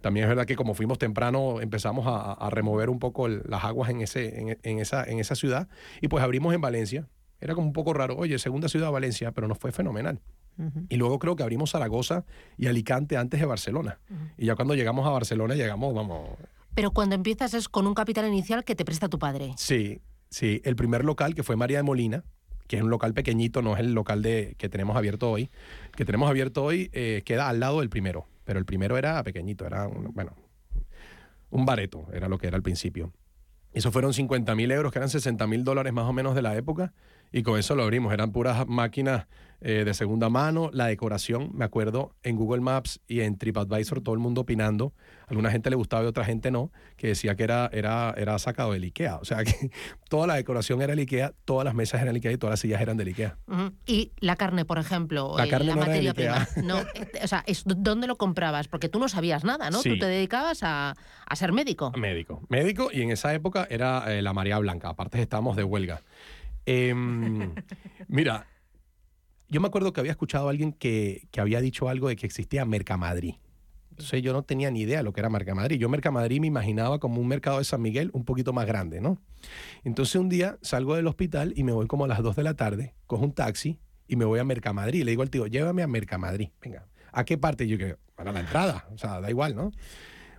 [0.00, 3.64] También es verdad que como fuimos temprano, empezamos a, a remover un poco el- las
[3.64, 5.68] aguas en, ese, en, en esa, en esa ciudad.
[6.02, 7.08] Y pues abrimos en Valencia.
[7.40, 10.20] Era como un poco raro, oye, segunda ciudad Valencia, pero nos fue fenomenal.
[10.88, 12.24] Y luego creo que abrimos Zaragoza
[12.56, 13.98] y Alicante antes de Barcelona.
[14.38, 16.28] Y ya cuando llegamos a Barcelona, llegamos, vamos,
[16.74, 19.52] Pero cuando empiezas es con un capital inicial que te presta tu padre.
[19.56, 20.60] Sí, sí.
[20.64, 22.24] El primer local, que fue María de Molina,
[22.66, 25.50] que es un local pequeñito, no es el local de, que tenemos abierto hoy.
[25.96, 28.26] Que tenemos abierto hoy eh, queda al lado del primero.
[28.44, 30.34] Pero el primero era pequeñito, era, un- bueno,
[31.50, 33.12] un bareto, era lo que era al principio.
[33.72, 36.56] Eso fueron 50 mil euros, que eran 60 mil dólares más o menos de la
[36.56, 36.92] época.
[37.36, 38.12] Y con eso lo abrimos.
[38.12, 39.26] Eran puras máquinas
[39.60, 40.70] eh, de segunda mano.
[40.72, 44.92] La decoración, me acuerdo, en Google Maps y en TripAdvisor, todo el mundo opinando.
[45.22, 48.38] A alguna gente le gustaba y otra gente no, que decía que era, era, era
[48.38, 49.16] sacado del IKEA.
[49.16, 49.72] O sea, que
[50.08, 52.60] toda la decoración era del IKEA, todas las mesas eran del IKEA y todas las
[52.60, 53.36] sillas eran del IKEA.
[53.48, 53.72] Ujú.
[53.84, 56.68] Y la carne, por ejemplo, La eh, carne la no era de materia prima.
[56.68, 58.68] No, eh, o sea, es- ¿dónde lo comprabas?
[58.68, 59.82] Porque tú no sabías nada, ¿no?
[59.82, 59.88] Sí.
[59.88, 60.94] Tú te dedicabas a,
[61.26, 61.90] a ser médico.
[61.96, 62.42] Médico.
[62.48, 64.90] Médico, y en esa época era eh, la María Blanca.
[64.90, 66.00] Aparte estábamos de huelga.
[66.66, 67.54] Em,
[68.08, 68.46] mira,
[69.48, 72.26] yo me acuerdo que había escuchado a alguien que, que había dicho algo de que
[72.26, 73.34] existía Mercamadrid.
[73.90, 75.78] Entonces yo no tenía ni idea de lo que era Mercamadrid.
[75.78, 79.18] Yo Mercamadrid me imaginaba como un mercado de San Miguel un poquito más grande, ¿no?
[79.84, 82.54] Entonces un día salgo del hospital y me voy como a las 2 de la
[82.54, 85.04] tarde, cojo un taxi y me voy a Mercamadrid.
[85.04, 86.48] Le digo al tío, llévame a Mercamadrid.
[86.60, 87.68] Venga, ¿a qué parte?
[87.68, 89.70] Yo que, para la entrada, o sea, da igual, ¿no?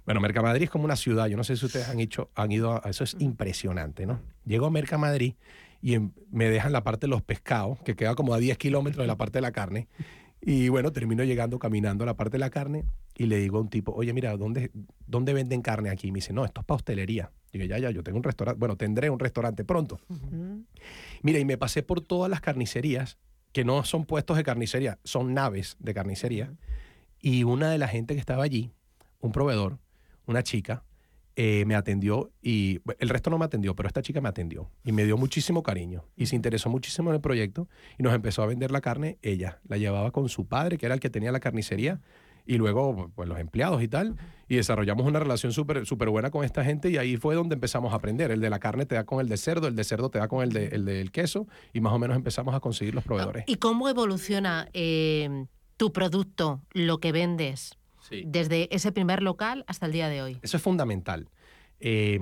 [0.04, 1.28] Bueno, Mercamadrid es como una ciudad.
[1.28, 3.06] Yo no sé si ustedes han, hecho, han ido a eso.
[3.06, 4.20] Es impresionante, ¿no?
[4.46, 5.36] Llego a Mercamadrid
[5.86, 9.04] y en- me dejan la parte de los pescados, que queda como a 10 kilómetros
[9.04, 9.88] de la parte de la carne.
[10.42, 13.62] Y bueno, termino llegando caminando a la parte de la carne y le digo a
[13.62, 14.72] un tipo, oye, mira, ¿dónde,
[15.06, 16.08] ¿dónde venden carne aquí?
[16.08, 17.32] Y me dice, no, esto es para hostelería.
[17.54, 20.00] Digo, ya, ya, yo tengo un restaurante, bueno, tendré un restaurante pronto.
[21.22, 23.20] Mira, y me pasé por todas las carnicerías,
[23.52, 26.52] que no son puestos de carnicería, son naves de carnicería.
[27.22, 28.72] Y una de la gente que estaba allí,
[29.20, 29.78] un proveedor,
[30.26, 30.84] una chica,
[31.36, 34.92] eh, me atendió y el resto no me atendió, pero esta chica me atendió y
[34.92, 37.68] me dio muchísimo cariño y se interesó muchísimo en el proyecto
[37.98, 39.60] y nos empezó a vender la carne ella.
[39.68, 42.00] La llevaba con su padre, que era el que tenía la carnicería,
[42.48, 44.16] y luego pues, los empleados y tal.
[44.48, 47.92] Y desarrollamos una relación súper súper buena con esta gente y ahí fue donde empezamos
[47.92, 48.30] a aprender.
[48.30, 50.28] El de la carne te da con el de cerdo, el de cerdo te da
[50.28, 53.44] con el, de- el del queso y más o menos empezamos a conseguir los proveedores.
[53.48, 57.78] ¿Y cómo evoluciona eh, tu producto, lo que vendes,
[58.26, 60.40] desde ese primer local hasta el día de hoy?
[60.42, 61.30] Eso es fundamental.
[61.80, 62.20] Eh,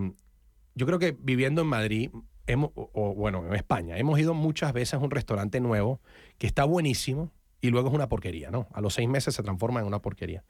[0.75, 2.09] yo creo que viviendo en Madrid,
[2.47, 6.01] hemos, o, bueno, en España, hemos ido muchas veces a un restaurante nuevo
[6.37, 7.31] que está buenísimo
[7.61, 8.67] y luego es una porquería, ¿no?
[8.73, 10.43] A los seis meses se transforma en una porquería.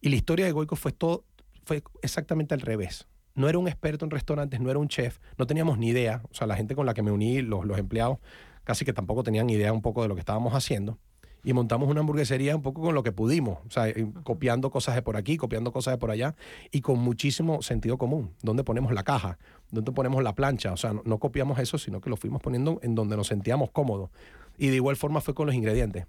[0.00, 1.24] Y la historia de Goico fue todo,
[1.64, 3.08] fue exactamente al revés.
[3.34, 6.22] No era un experto en restaurantes, no era un chef, no teníamos ni idea.
[6.30, 8.18] O sea, la gente con la que me uní, los, los empleados,
[8.64, 10.98] casi que tampoco tenían idea un poco de lo que estábamos haciendo.
[11.44, 15.02] Y montamos una hamburguesería un poco con lo que pudimos, o sea, copiando cosas de
[15.02, 16.36] por aquí, copiando cosas de por allá
[16.70, 18.32] y con muchísimo sentido común.
[18.42, 19.38] ¿Dónde ponemos la caja?
[19.70, 20.72] ¿Dónde ponemos la plancha?
[20.72, 23.70] O sea, no, no copiamos eso, sino que lo fuimos poniendo en donde nos sentíamos
[23.72, 24.10] cómodos.
[24.56, 26.06] Y de igual forma fue con los ingredientes.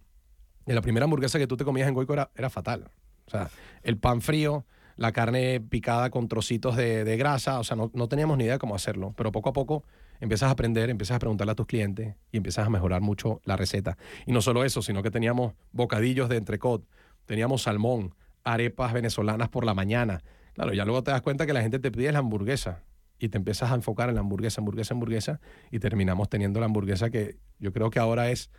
[0.67, 2.91] Y la primera hamburguesa que tú te comías en Goico era, era fatal.
[3.25, 3.49] O sea,
[3.81, 4.65] el pan frío,
[4.97, 8.53] la carne picada con trocitos de, de grasa, o sea, no, no teníamos ni idea
[8.53, 9.13] de cómo hacerlo.
[9.17, 9.83] Pero poco a poco
[10.23, 13.57] empiezas a aprender, empiezas a preguntarle a tus clientes y empiezas a mejorar mucho la
[13.57, 13.97] receta.
[14.25, 16.87] Y no solo eso, sino que teníamos bocadillos de entrecot,
[17.25, 18.15] teníamos salmón,
[18.45, 20.23] arepas venezolanas por la mañana.
[20.53, 22.83] Claro, ya luego te das cuenta que la gente te pide la hamburguesa
[23.19, 27.09] y te empiezas a enfocar en la hamburguesa, hamburguesa, hamburguesa y terminamos teniendo la hamburguesa
[27.09, 28.49] que yo creo que ahora es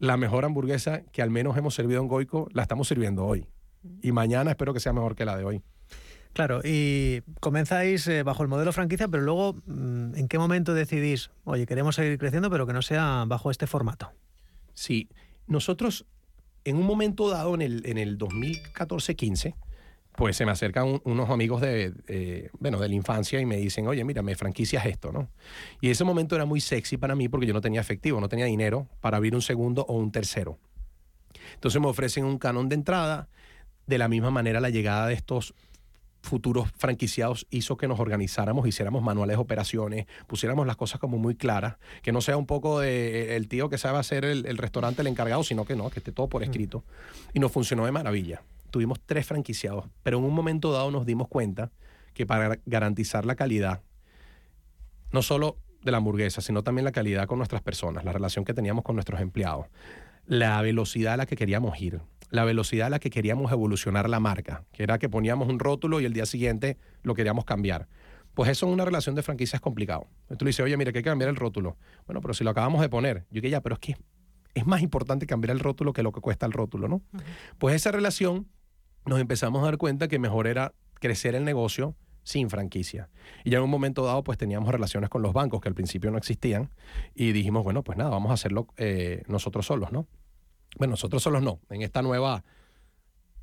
[0.00, 3.46] la mejor hamburguesa que al menos hemos servido en Goico, la estamos sirviendo hoy.
[4.02, 5.62] Y mañana espero que sea mejor que la de hoy.
[6.34, 11.30] Claro, y comenzáis eh, bajo el modelo franquicia, pero luego, mm, ¿en qué momento decidís,
[11.44, 14.12] oye, queremos seguir creciendo, pero que no sea bajo este formato?
[14.74, 15.08] Sí,
[15.46, 16.06] nosotros
[16.64, 19.54] en un momento dado, en el, en el 2014-15,
[20.16, 23.56] pues se me acercan un- unos amigos de, eh, bueno, de la infancia y me
[23.56, 25.28] dicen, oye, mira, me franquicias esto, ¿no?
[25.80, 28.46] Y ese momento era muy sexy para mí porque yo no tenía efectivo, no tenía
[28.46, 30.58] dinero para abrir un segundo o un tercero.
[31.54, 33.28] Entonces me ofrecen un canon de entrada.
[33.86, 35.52] De la misma manera, la llegada de estos
[36.24, 41.34] futuros franquiciados hizo que nos organizáramos, hiciéramos manuales de operaciones, pusiéramos las cosas como muy
[41.34, 44.56] claras, que no sea un poco de eh, el tío que sabe hacer el, el
[44.56, 46.82] restaurante el encargado, sino que no, que esté todo por escrito.
[47.34, 48.42] Y nos funcionó de maravilla.
[48.70, 51.70] Tuvimos tres franquiciados, pero en un momento dado nos dimos cuenta
[52.14, 53.82] que para garantizar la calidad,
[55.12, 58.54] no solo de la hamburguesa, sino también la calidad con nuestras personas, la relación que
[58.54, 59.66] teníamos con nuestros empleados,
[60.26, 62.00] la velocidad a la que queríamos ir,
[62.30, 66.00] la velocidad a la que queríamos evolucionar la marca, que era que poníamos un rótulo
[66.00, 67.88] y el día siguiente lo queríamos cambiar.
[68.34, 70.08] Pues eso en una relación de franquicia es complicado.
[70.22, 71.76] Entonces tú le dices, oye, mira, que hay que cambiar el rótulo.
[72.06, 73.26] Bueno, pero si lo acabamos de poner.
[73.30, 73.96] Yo que ya, pero es que
[74.54, 77.02] es más importante cambiar el rótulo que lo que cuesta el rótulo, ¿no?
[77.58, 78.48] Pues esa relación
[79.06, 81.94] nos empezamos a dar cuenta que mejor era crecer el negocio
[82.24, 83.10] sin franquicia.
[83.44, 86.10] Y ya en un momento dado, pues teníamos relaciones con los bancos que al principio
[86.10, 86.70] no existían
[87.14, 90.08] y dijimos, bueno, pues nada, vamos a hacerlo eh, nosotros solos, ¿no?
[90.76, 92.44] Bueno, nosotros solos no, en esta nueva,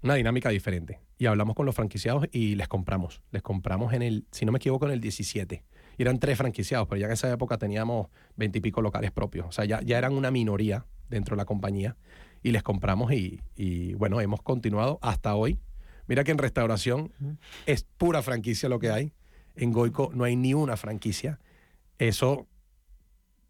[0.02, 1.00] una dinámica diferente.
[1.18, 3.22] Y hablamos con los franquiciados y les compramos.
[3.32, 5.64] Les compramos en el, si no me equivoco, en el 17.
[5.98, 9.48] Y eran tres franquiciados, pero ya en esa época teníamos veintipico locales propios.
[9.48, 11.98] O sea, ya, ya eran una minoría dentro de la compañía
[12.42, 15.60] y les compramos y, y, bueno, hemos continuado hasta hoy.
[16.08, 17.14] Mira que en restauración
[17.66, 19.14] es pura franquicia lo que hay.
[19.56, 21.40] En Goico no hay ni una franquicia.
[22.00, 22.48] Eso,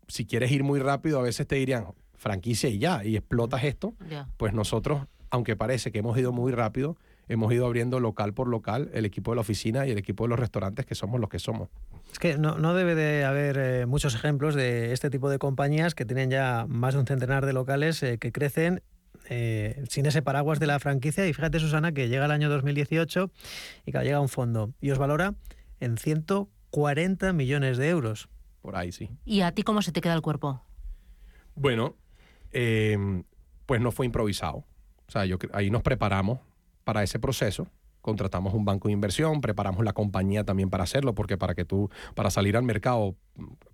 [0.08, 1.86] si quieres ir muy rápido, a veces te dirían
[2.22, 3.96] franquicia y ya, y explotas esto.
[4.38, 6.96] Pues nosotros, aunque parece que hemos ido muy rápido,
[7.28, 10.30] hemos ido abriendo local por local el equipo de la oficina y el equipo de
[10.30, 11.70] los restaurantes que somos los que somos.
[12.12, 15.96] Es que no, no debe de haber eh, muchos ejemplos de este tipo de compañías
[15.96, 18.84] que tienen ya más de un centenar de locales eh, que crecen
[19.30, 21.26] eh, sin ese paraguas de la franquicia.
[21.26, 23.32] Y fíjate, Susana, que llega el año 2018
[23.88, 25.34] y que llega un fondo y os valora
[25.80, 28.30] en 140 millones de euros.
[28.62, 29.10] Por ahí sí.
[29.26, 30.62] ¿Y a ti cómo se te queda el cuerpo?
[31.56, 31.96] Bueno,
[32.52, 33.24] eh,
[33.66, 34.58] pues no fue improvisado.
[35.08, 36.40] O sea, yo, ahí nos preparamos
[36.84, 37.68] para ese proceso
[38.02, 41.90] contratamos un banco de inversión, preparamos la compañía también para hacerlo, porque para que tú,
[42.16, 43.16] para salir al mercado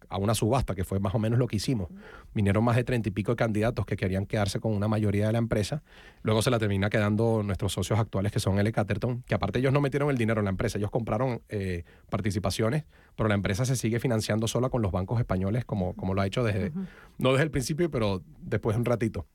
[0.10, 1.90] a una subasta, que fue más o menos lo que hicimos,
[2.34, 5.34] vinieron más de treinta y pico de candidatos que querían quedarse con una mayoría de
[5.34, 5.84] la empresa,
[6.22, 8.72] luego se la termina quedando nuestros socios actuales, que son L.
[8.72, 12.86] Catterton, que aparte ellos no metieron el dinero en la empresa, ellos compraron eh, participaciones,
[13.18, 16.28] pero la empresa se sigue financiando sola con los bancos españoles, como, como lo ha
[16.28, 16.72] hecho desde,
[17.18, 19.26] no desde el principio, pero después de un ratito.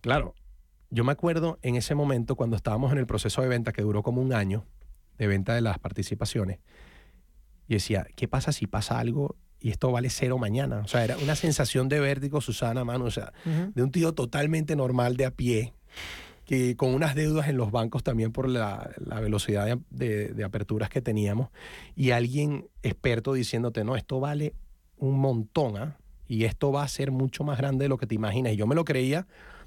[0.00, 0.34] Claro,
[0.88, 4.02] yo me acuerdo en ese momento cuando estábamos en el proceso de venta que duró
[4.02, 4.64] como un año
[5.18, 6.60] de venta de las participaciones.
[7.66, 10.78] Y decía, ¿qué pasa si pasa algo y esto vale cero mañana?
[10.78, 14.76] O sea, era una sensación de vértigo, Susana, mano, o sea, de un tío totalmente
[14.76, 15.74] normal de a pie,
[16.48, 20.88] que con unas deudas en los bancos también por la, la velocidad de, de- aperturas
[20.88, 21.50] que teníamos,
[21.94, 24.54] y alguien experto diciéndote, no, esto vale
[24.96, 25.98] un montón, ¿ah?
[26.26, 28.54] y esto va a ser mucho más grande de lo que te imaginas.
[28.54, 29.26] Y yo me lo creía,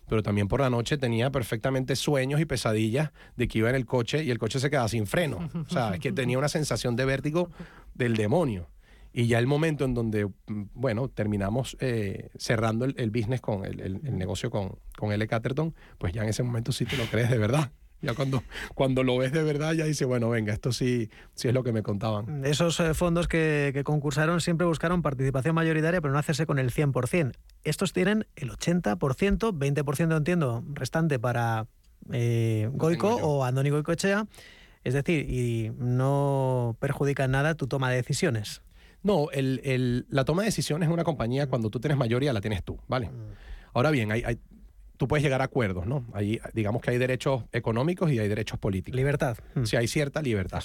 [0.10, 3.86] pero también por la noche tenía perfectamente sueños y pesadillas de que iba en el
[3.86, 5.50] coche y el coche se quedaba sin freno.
[5.54, 7.52] O sea, es que tenía una sensación de vértigo
[7.94, 8.68] del demonio.
[9.14, 13.66] Y ya el momento en donde, mm, bueno, terminamos eh, cerrando el, el business con
[13.66, 15.28] el, el- el negocio con, con L.
[15.28, 17.72] Catterton, pues ya en ese momento sí te lo crees de verdad.
[18.04, 18.42] Ya cuando,
[18.74, 21.72] cuando lo ves de verdad, ya dices, bueno, venga, esto sí, sí es lo que
[21.72, 22.44] me contaban.
[22.46, 26.72] Esos eh, fondos que, que concursaron siempre buscaron participación mayoritaria, pero no hacerse con el
[26.72, 27.34] 100%.
[27.64, 28.98] Estos tienen el 80%,
[29.56, 31.68] 20% entiendo, restante para
[32.12, 34.26] eh, Goico o Andoni Goicoechea.
[34.84, 38.64] Es decir, y no perjudica en nada tu toma de decisiones.
[39.04, 42.42] No, el- el- la toma de decisiones en una compañía, cuando tú tienes mayoría, la
[42.42, 43.10] tienes tú, ¿vale?
[43.74, 44.40] Ahora bien, hay, hay-
[44.98, 46.06] tú puedes llegar a acuerdos, ¿no?
[46.14, 48.96] Hay, digamos que hay derechos económicos y hay derechos políticos.
[48.96, 49.38] Libertad.
[49.64, 50.62] Sí, hay cierta libertad.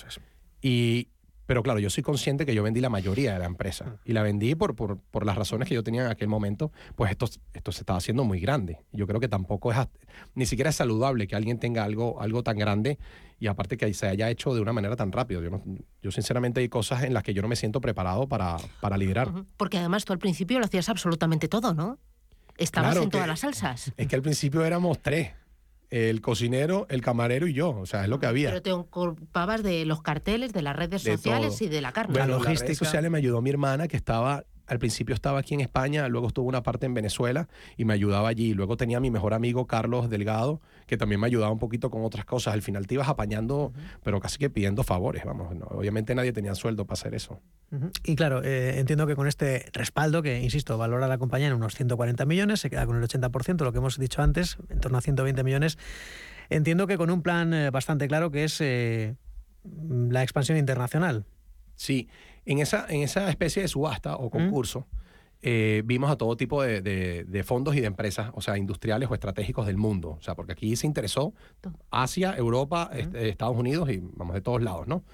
[0.60, 1.08] Y,
[1.46, 3.96] pero claro, yo soy consciente que yo vendí la mayoría de la empresa.
[4.04, 6.72] Y la vendí por, por, por las razones que yo tenía en aquel momento.
[6.96, 8.78] Pues esto, esto se estaba haciendo muy grande.
[8.92, 9.78] Yo creo que tampoco es,
[10.34, 12.98] ni siquiera es saludable que alguien tenga algo, algo tan grande
[13.38, 15.42] y aparte que se haya hecho de una manera tan rápido.
[15.42, 15.62] Yo, no-
[16.02, 19.30] yo sinceramente hay cosas en las que yo no me siento preparado para, para liderar.
[19.56, 21.98] Porque además tú al principio lo hacías absolutamente todo, ¿no?
[22.56, 23.92] Estabas Claro en que- todas las salsas.
[23.96, 25.30] Es que al principio éramos tres.
[25.90, 27.70] El cocinero, el camarero y yo.
[27.70, 28.48] O sea, es lo que había.
[28.50, 31.64] Pero te ocupabas de los carteles, de las redes De sociales todo.
[31.66, 32.18] y de la carne.
[32.18, 35.60] Bueno, las redes sociales me ayudó mi hermana que estaba, al principio estaba aquí en
[35.60, 38.54] España, luego estuvo una parte en Venezuela y me ayudaba allí.
[38.54, 42.04] Luego tenía a mi mejor amigo Carlos Delgado, que también me ayudaba un poquito con
[42.04, 42.54] otras cosas.
[42.54, 45.54] Al final te ibas apañando, pero casi que pidiendo favores, vamos.
[45.54, 47.40] no, obviamente nadie tenía sueldo para hacer eso.
[48.04, 51.74] Y claro, eh, entiendo que con este respaldo, que insisto, valora la compañía en unos
[51.74, 55.00] 140 millones, se queda con el 80%, lo que hemos dicho antes, en torno a
[55.00, 55.78] 120 millones.
[56.48, 59.16] Entiendo que con un plan eh, bastante claro que es eh,
[59.64, 61.24] la expansión internacional.
[61.74, 62.08] Sí,
[62.46, 64.86] en esa, en esa especie de subasta o concurso
[65.42, 69.08] eh, vimos a todo tipo de, de- de fondos y de empresas, o sea, industriales
[69.10, 70.16] o estratégicos del mundo.
[70.18, 71.34] O sea, porque aquí se interesó
[71.90, 75.04] Asia, Europa, este, Estados Unidos y vamos de todos lados, ¿no?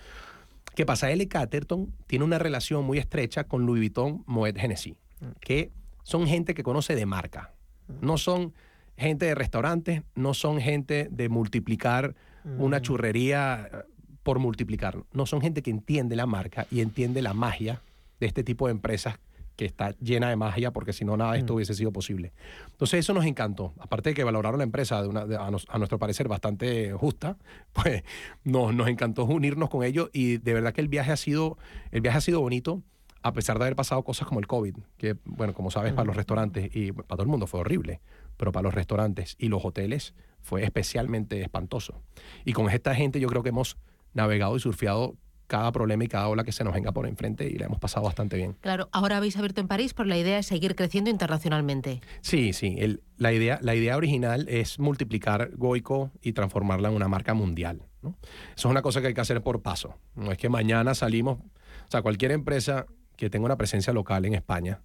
[0.75, 1.11] ¿Qué pasa?
[1.11, 1.27] L.
[1.29, 4.97] Catterton tiene una relación muy estrecha con Louis Vuitton, Moet Hennessy,
[5.41, 5.71] que
[6.03, 7.53] son gente que conoce de marca.
[8.01, 8.55] No son
[8.97, 12.15] gente de restaurantes, no son gente de multiplicar
[12.59, 13.85] una churrería
[14.23, 14.99] por multiplicar.
[15.13, 17.81] No son gente que entiende la marca y entiende la magia
[18.21, 19.19] de este tipo de empresas
[19.57, 22.33] que está llena de magia, porque si no, nada de esto hubiese sido posible.
[22.71, 23.75] Entonces, eso nos encantó.
[23.79, 26.93] Aparte de que valoraron la empresa de una, de- a, nos- a nuestro parecer bastante
[26.95, 27.37] justa,
[27.75, 28.03] pues
[28.45, 31.59] nos, nos encantó unirnos con ellos y de verdad que el viaje ha sido,
[31.91, 32.83] el viaje ha sido bonito,
[33.23, 36.17] a pesar de haber pasado cosas como el COVID, que, bueno, como sabes, para los
[36.17, 38.01] restaurantes y para todo el mundo fue horrible,
[38.39, 42.03] pero para los restaurantes y los hoteles fue especialmente espantoso.
[42.45, 43.77] Y con esta gente yo creo que hemos
[44.15, 47.59] navegado y surfeado cada problema y cada ola que se nos venga por enfrente y
[47.59, 48.57] la hemos pasado bastante bien.
[48.61, 52.01] Claro, ahora habéis abierto en París, pero la idea es seguir creciendo internacionalmente.
[52.23, 52.77] Sí, sí.
[52.79, 57.83] el- la, idea, la idea original es multiplicar Goico y transformarla en una marca mundial.
[58.01, 58.17] ¿no?
[58.57, 59.95] Eso es una cosa que hay que hacer por paso.
[60.15, 62.87] No es que mañana salimos, o sea, cualquier empresa
[63.17, 64.81] que tenga una presencia local en España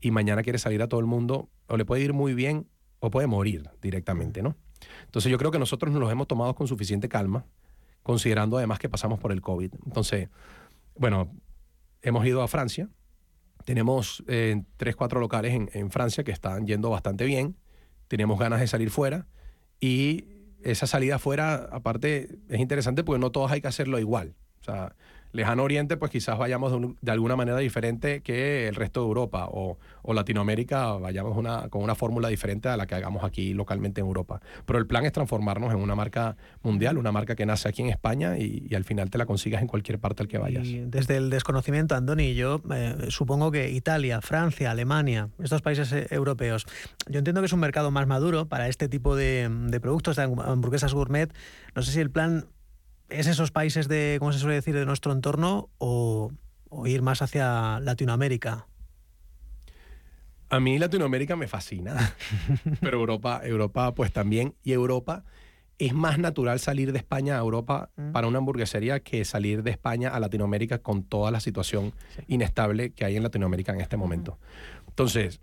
[0.00, 2.68] y mañana quiere salir a todo el mundo, o le puede ir muy bien
[3.00, 4.56] o puede morir directamente, ¿no?
[5.04, 7.44] Entonces yo creo que nosotros nos los hemos tomado con suficiente calma,
[8.02, 9.72] considerando además que pasamos por el COVID.
[9.86, 10.28] Entonces,
[10.96, 11.32] bueno,
[12.02, 12.88] hemos ido a Francia,
[13.64, 17.56] tenemos eh, tres, cuatro locales en, Francia que están yendo bastante bien.
[18.08, 19.26] Tenemos ganas de salir fuera.
[19.80, 20.26] Y
[20.62, 24.34] esa salida fuera, aparte, es interesante porque no todos hay que hacerlo igual.
[24.60, 24.94] O sea,
[25.32, 29.06] lejano oriente, pues quizás vayamos de, un- de alguna manera diferente que el resto de
[29.06, 33.54] Europa o, o Latinoamérica, vayamos una, con una fórmula diferente a la que hagamos aquí
[33.54, 34.40] localmente en Europa.
[34.66, 37.88] Pero el plan es transformarnos en una marca mundial, una marca que nace aquí en
[37.88, 40.66] España y, y al final te la consigas en cualquier parte al que vayas.
[40.66, 46.06] Y desde el desconocimiento, Andoni yo, eh, supongo que Italia, Francia, Alemania, estos países eh,
[46.10, 46.66] europeos,
[47.08, 50.22] yo entiendo que es un mercado más maduro para este tipo de, de productos, de
[50.24, 51.32] hamburguesas gourmet.
[51.74, 52.46] No sé si el plan
[53.12, 56.32] ¿Es esos países de, como se suele decir, de nuestro entorno o,
[56.70, 58.66] o ir más hacia Latinoamérica?
[60.48, 62.14] A mí Latinoamérica me fascina,
[62.80, 64.54] pero Europa, Europa pues también.
[64.62, 65.24] Y Europa
[65.78, 70.10] es más natural salir de España a Europa para una hamburguesería que salir de España
[70.10, 71.92] a Latinoamérica con toda la situación
[72.28, 74.38] inestable que hay en Latinoamérica en este momento.
[74.88, 75.40] Entonces,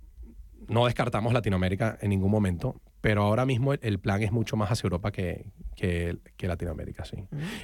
[0.70, 4.72] no descartamos Latinoamérica en ningún momento, pero ahora mismo el, el plan es mucho más
[4.72, 5.45] hacia Europa que,
[5.76, 7.17] que, que Latinoamérica, sí.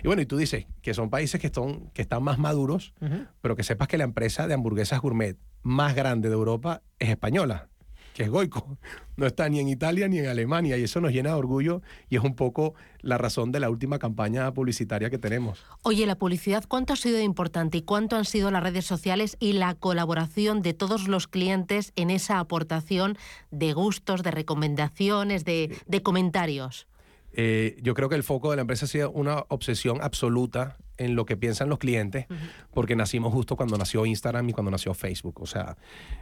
[0.03, 2.93] Y bueno, y tú dices que son países que, son, que están más maduros,
[3.41, 7.69] pero que sepas que la empresa de hamburguesas gourmet más grande de Europa es española,
[8.15, 8.77] que es Goico.
[9.17, 12.15] No está ni en Italia ni en Alemania y eso nos llena de orgullo y
[12.15, 15.65] es un poco la razón de la última campaña publicitaria que tenemos.
[15.83, 19.53] Oye, la publicidad, ¿cuánto ha sido importante y cuánto han sido las redes sociales y
[19.53, 23.17] la colaboración de todos los clientes en esa aportación
[23.51, 26.87] de gustos, de recomendaciones, de, de comentarios?
[27.33, 31.15] Eh, yo creo que el foco de la empresa ha sido una obsesión absoluta en
[31.15, 32.25] lo que piensan los clientes,
[32.73, 35.41] porque nacimos justo cuando nació Instagram y cuando nació Facebook.
[35.41, 35.77] O sea,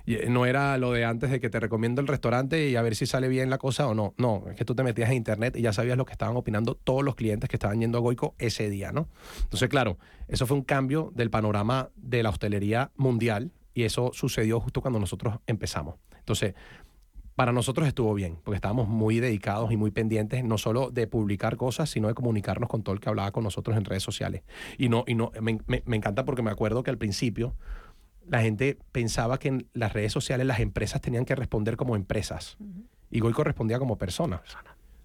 [0.06, 2.96] eh, no era lo de antes de que te recomiendo el restaurante y a ver
[2.96, 4.14] si sale bien la cosa o no.
[4.18, 6.76] No, es que tú te metías en internet y ya sabías lo que estaban opinando
[6.76, 9.08] todos los clientes que estaban yendo a Goico ese día, ¿no?
[9.44, 9.98] Entonces, claro,
[10.28, 15.00] eso fue un cambio del panorama de la hostelería mundial y eso sucedió justo cuando
[15.00, 15.96] nosotros empezamos.
[16.20, 16.54] Entonces,
[17.36, 21.58] para nosotros estuvo bien, porque estábamos muy dedicados y muy pendientes, no solo de publicar
[21.58, 24.44] cosas, sino de comunicarnos con todo el que hablaba con nosotros en redes sociales.
[24.78, 27.56] Y no, y no, me, me- me encanta porque me acuerdo que al principio
[28.28, 32.58] la gente pensaba que en las redes sociales las empresas tenían que responder como empresas.
[33.12, 34.42] Y Goico respondía como personas.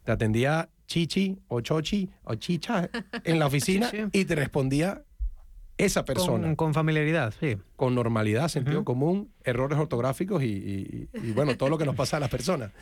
[0.05, 2.89] Te atendía Chichi o Chochi o Chicha
[3.25, 5.03] en la oficina y te respondía
[5.79, 6.49] esa persona.
[6.49, 7.57] Con, con familiaridad, sí.
[7.77, 12.17] Con normalidad, sentido común, errores ortográficos y, y- y, bueno, todo lo que nos pasa
[12.19, 12.73] a las personas.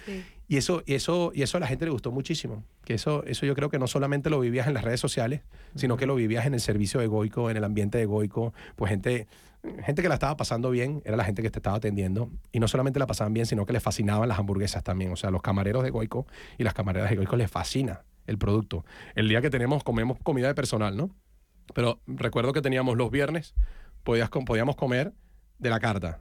[0.49, 2.64] Y eso, y eso, y eso a la gente le gustó muchísimo.
[2.84, 5.42] Que eso, eso yo creo que no solamente lo vivías en las redes sociales,
[5.74, 8.90] sino que lo vivías en el servicio de Goico, en el ambiente de Goico, pues
[8.90, 9.26] gente,
[9.84, 12.30] gente que la estaba pasando bien, era la gente que te estaba atendiendo.
[12.51, 15.12] Y no solamente la pasaban bien, sino que les fascinaban las hamburguesas también.
[15.12, 16.26] O sea, los camareros de Goico
[16.57, 18.84] y las camareras de Goico les fascina el producto.
[19.14, 21.11] El día que tenemos, comemos comida de personal, ¿no?
[21.74, 23.54] Pero recuerdo que teníamos los viernes,
[24.02, 25.12] podías, podíamos comer
[25.58, 26.20] de la carta.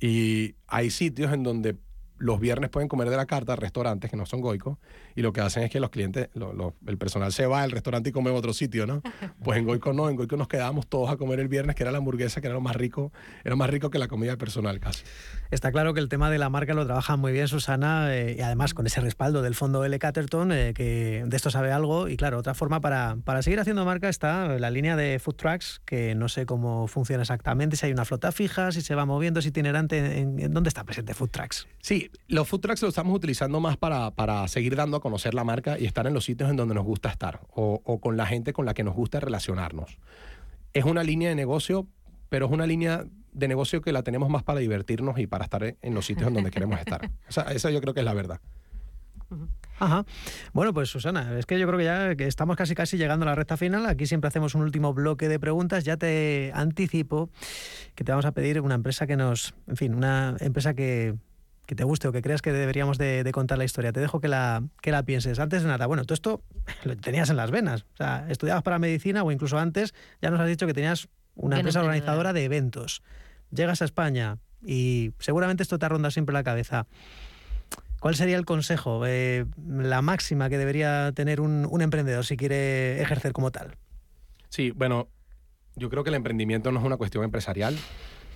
[0.00, 1.76] Y hay sitios en donde
[2.18, 4.78] los viernes pueden comer de la carta, restaurantes que no son goicos,
[5.18, 7.70] y lo que hacen es que los clientes, lo- lo- el personal se va al
[7.72, 9.02] restaurante y come en otro sitio, ¿no?
[9.42, 11.90] Pues en Goico no, en Goico nos quedábamos todos a comer el viernes, que era
[11.92, 13.12] la hamburguesa, que era lo más rico,
[13.44, 15.02] era más rico que la comida del personal casi.
[15.50, 18.40] Está claro que el tema de la marca lo trabaja muy bien Susana eh, y
[18.42, 19.98] además con ese respaldo del fondo L.
[19.98, 22.08] Catterton, eh, que de esto sabe algo.
[22.08, 25.80] Y claro, otra forma para, para seguir haciendo marca está la línea de food trucks,
[25.84, 29.40] que no sé cómo funciona exactamente, si hay una flota fija, si se va moviendo,
[29.42, 30.20] si itinerante.
[30.20, 31.66] ¿En, en dónde está presente food trucks?
[31.80, 35.44] Sí, los food trucks lo estamos utilizando más para, para seguir dando a conocer la
[35.44, 38.26] marca y estar en los sitios en donde nos gusta estar o, o con la
[38.26, 39.98] gente con la que nos gusta relacionarnos.
[40.72, 41.86] Es una línea de negocio,
[42.28, 45.62] pero es una línea de negocio que la tenemos más para divertirnos y para estar
[45.80, 47.10] en- los sitios en donde queremos estar.
[47.28, 48.40] O sea, esa yo creo que es la verdad.
[49.78, 50.04] Ajá.
[50.52, 53.28] Bueno, pues Susana, es que yo creo que ya que estamos casi casi llegando a
[53.28, 53.86] la recta final.
[53.86, 55.84] Aquí siempre hacemos un último bloque de preguntas.
[55.84, 57.30] Ya te anticipo
[57.94, 61.14] que te vamos a pedir una empresa que nos, en fin, una empresa que,
[61.68, 63.92] que te guste o que creas que deberíamos de, de contar la historia.
[63.92, 65.38] Te dejo que la, que la pienses.
[65.38, 66.42] Antes de nada, bueno, tú esto
[66.84, 67.84] lo tenías en las venas.
[67.92, 69.92] O sea, estudiabas para medicina o incluso antes
[70.22, 73.02] ya nos has dicho que tenías una empresa organizadora de eventos.
[73.50, 76.86] Llegas a España y seguramente esto te ronda siempre la cabeza.
[78.00, 83.02] ¿Cuál sería el consejo, eh, la máxima que debería tener un, un emprendedor si quiere
[83.02, 83.76] ejercer como tal?
[84.48, 85.08] Sí, bueno,
[85.76, 87.76] yo creo que el emprendimiento no es una cuestión empresarial,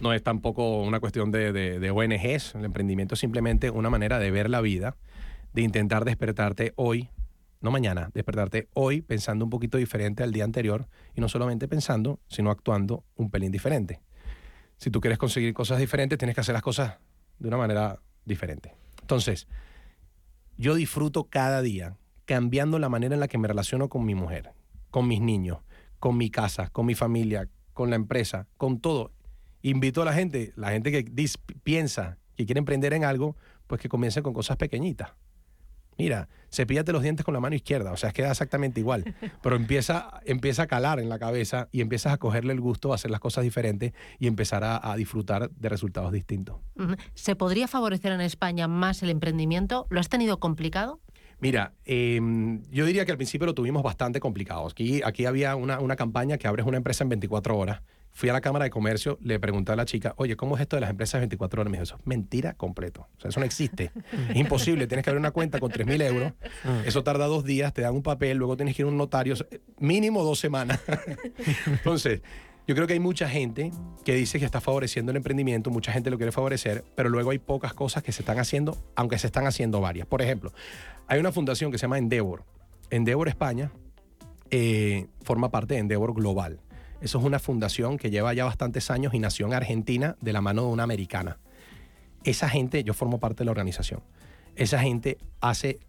[0.03, 2.57] no es tampoco una cuestión de, de- ONGs.
[2.57, 4.96] El emprendimiento es simplemente una manera de ver la vida,
[5.53, 7.09] de intentar despertarte hoy,
[7.61, 12.18] no mañana, despertarte hoy pensando un poquito diferente al día anterior y no solamente pensando,
[12.26, 14.00] sino actuando un pelín diferente.
[14.76, 16.98] Si tú quieres conseguir cosas diferentes, tienes que hacer las cosas
[17.38, 18.74] de una manera diferente.
[19.03, 19.46] Entonces,
[20.57, 24.50] yo disfruto cada día cambiando la manera en la que me relaciono con mi mujer,
[24.90, 25.59] con mis niños,
[26.00, 29.12] con mi casa, con mi familia, con la empresa, con todo.
[29.62, 33.36] Invito a la gente, la gente que dis- piensa que quiere emprender en algo,
[33.66, 35.10] pues que comience con cosas pequeñitas.
[35.98, 39.04] Mira, cepíllate los dientes con la mano izquierda, o sea, queda exactamente igual,
[39.42, 42.94] pero empieza, empieza a calar en la cabeza y empiezas a cogerle el gusto a
[42.94, 46.56] hacer las cosas diferentes y empezar a, a disfrutar de resultados distintos.
[47.14, 49.86] ¿Se podría favorecer en España más el emprendimiento?
[49.90, 51.00] ¿Lo has tenido complicado?
[51.40, 52.18] Mira, eh,
[52.70, 54.66] yo diría que al principio lo tuvimos bastante complicado.
[54.66, 57.82] Aquí, aquí había una, una campaña que abres una empresa en 24 horas,
[58.14, 60.76] Fui a la Cámara de Comercio, le pregunté a la chica, oye, ¿cómo es esto
[60.76, 61.70] de las empresas 24 horas?
[61.70, 63.08] Me dijo, eso es mentira completo.
[63.16, 63.90] O sea, eso no existe.
[64.28, 64.86] es imposible.
[64.86, 66.32] Tienes que abrir una cuenta con 3 mil euros.
[66.84, 69.34] Eso tarda dos días, te dan un papel, luego tienes que ir a un notario.
[69.78, 70.80] Mínimo dos semanas.
[71.66, 72.20] Entonces,
[72.66, 73.72] yo creo que hay mucha gente
[74.04, 77.38] que dice que está favoreciendo el emprendimiento, mucha gente lo quiere favorecer, pero luego hay
[77.38, 80.06] pocas cosas que se están haciendo, aunque se están haciendo varias.
[80.06, 80.52] Por ejemplo,
[81.08, 82.44] hay una fundación que se llama Endeavor.
[82.90, 83.72] Endeavor España
[84.50, 86.60] eh, forma parte de Endeavor Global.
[87.03, 90.40] Eso es una fundación que lleva ya bastantes años y nació en Argentina de la
[90.40, 91.38] mano de una americana.
[92.22, 94.03] Esa gente, yo formo parte de la organización,
[94.55, 95.80] esa gente hace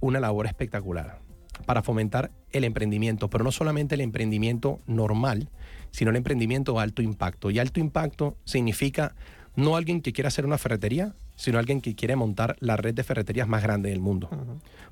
[0.00, 1.18] una labor espectacular
[1.64, 5.48] para fomentar el emprendimiento, pero no solamente el emprendimiento normal,
[5.92, 7.50] sino el emprendimiento de alto impacto.
[7.50, 9.14] Y alto impacto significa
[9.56, 13.02] no alguien que quiera hacer una ferretería, sino alguien que quiere montar la red de
[13.02, 14.28] ferreterías más grande del mundo.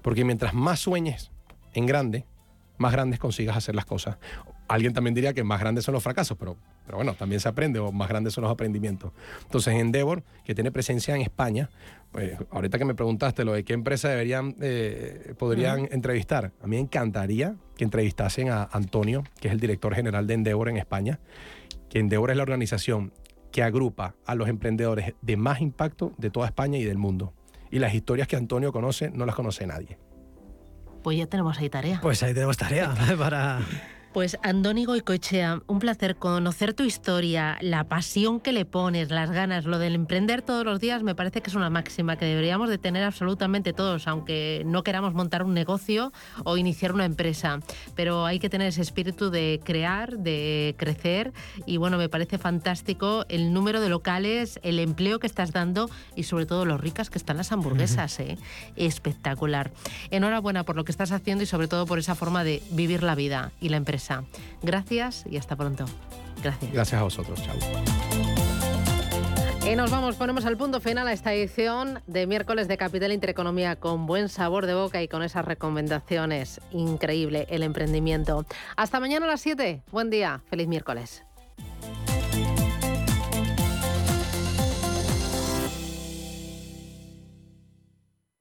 [0.00, 1.30] Porque mientras más sueñes
[1.74, 2.24] en grande,
[2.78, 4.16] más grandes consigas hacer las cosas.
[4.68, 7.78] Alguien también diría que más grandes son los fracasos, pero, pero bueno, también se aprende
[7.78, 9.12] o más grandes son los aprendimientos.
[9.42, 11.70] Entonces, Endeavor, que tiene presencia en España,
[12.12, 16.76] pues ahorita que me preguntaste lo de qué empresa deberían, eh, podrían entrevistar, a mí
[16.76, 21.18] me encantaría que entrevistasen a Antonio, que es el director general de Endeavor en España,
[21.88, 23.12] que Endeavor es la organización
[23.50, 27.32] que agrupa a los emprendedores de más impacto de toda España y del mundo.
[27.70, 29.98] Y las historias que Antonio conoce no las conoce nadie.
[31.02, 32.00] Pues ya tenemos ahí tarea.
[32.02, 33.60] Pues ahí tenemos tarea para...
[34.12, 39.66] Pues Andoni Goicoechea, un placer conocer tu historia, la pasión que le pones, las ganas,
[39.66, 42.78] lo del emprender todos los días me parece que es una máxima que deberíamos de
[42.78, 46.10] tener absolutamente todos, aunque no queramos montar un negocio
[46.44, 47.60] o iniciar una empresa,
[47.94, 51.34] pero hay que tener ese espíritu de crear, de crecer
[51.66, 56.22] y bueno, me parece fantástico el número de locales, el empleo que estás dando y
[56.22, 58.38] sobre todo lo ricas que están las hamburguesas, ¿eh?
[58.74, 59.70] espectacular.
[60.10, 63.14] Enhorabuena por lo que estás haciendo y sobre todo por esa forma de vivir la
[63.14, 63.97] vida y la empresa.
[64.62, 65.84] Gracias y hasta pronto.
[66.42, 66.72] Gracias.
[66.72, 67.42] Gracias a vosotros.
[67.42, 67.56] Chao.
[69.70, 73.76] Y nos vamos, ponemos al punto final a esta edición de miércoles de Capital Intereconomía
[73.76, 76.62] con buen sabor de boca y con esas recomendaciones.
[76.70, 78.46] Increíble el emprendimiento.
[78.76, 79.82] Hasta mañana a las 7.
[79.92, 80.40] Buen día.
[80.48, 81.27] Feliz miércoles.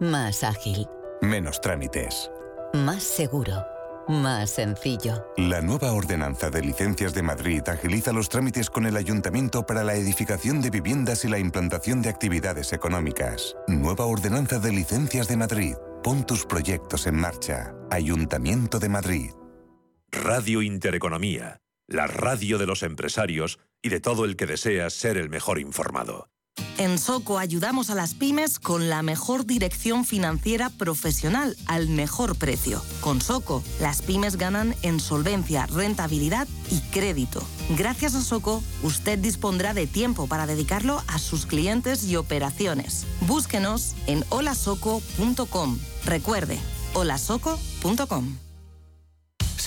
[0.00, 0.86] Más ágil.
[1.20, 2.30] Menos trámites.
[2.72, 3.64] Más seguro.
[4.06, 5.26] Más sencillo.
[5.36, 9.96] La nueva ordenanza de licencias de Madrid agiliza los trámites con el ayuntamiento para la
[9.96, 13.56] edificación de viviendas y la implantación de actividades económicas.
[13.66, 15.74] Nueva ordenanza de licencias de Madrid.
[16.04, 17.74] Pon tus proyectos en marcha.
[17.90, 19.30] Ayuntamiento de Madrid.
[20.12, 21.60] Radio Intereconomía.
[21.88, 26.30] La radio de los empresarios y de todo el que desea ser el mejor informado.
[26.78, 32.82] En Soco ayudamos a las pymes con la mejor dirección financiera profesional al mejor precio.
[33.00, 37.42] Con Soco, las pymes ganan en solvencia, rentabilidad y crédito.
[37.76, 43.06] Gracias a Soco, usted dispondrá de tiempo para dedicarlo a sus clientes y operaciones.
[43.22, 45.78] Búsquenos en holasoco.com.
[46.04, 46.58] Recuerde,
[46.94, 48.47] holasoco.com.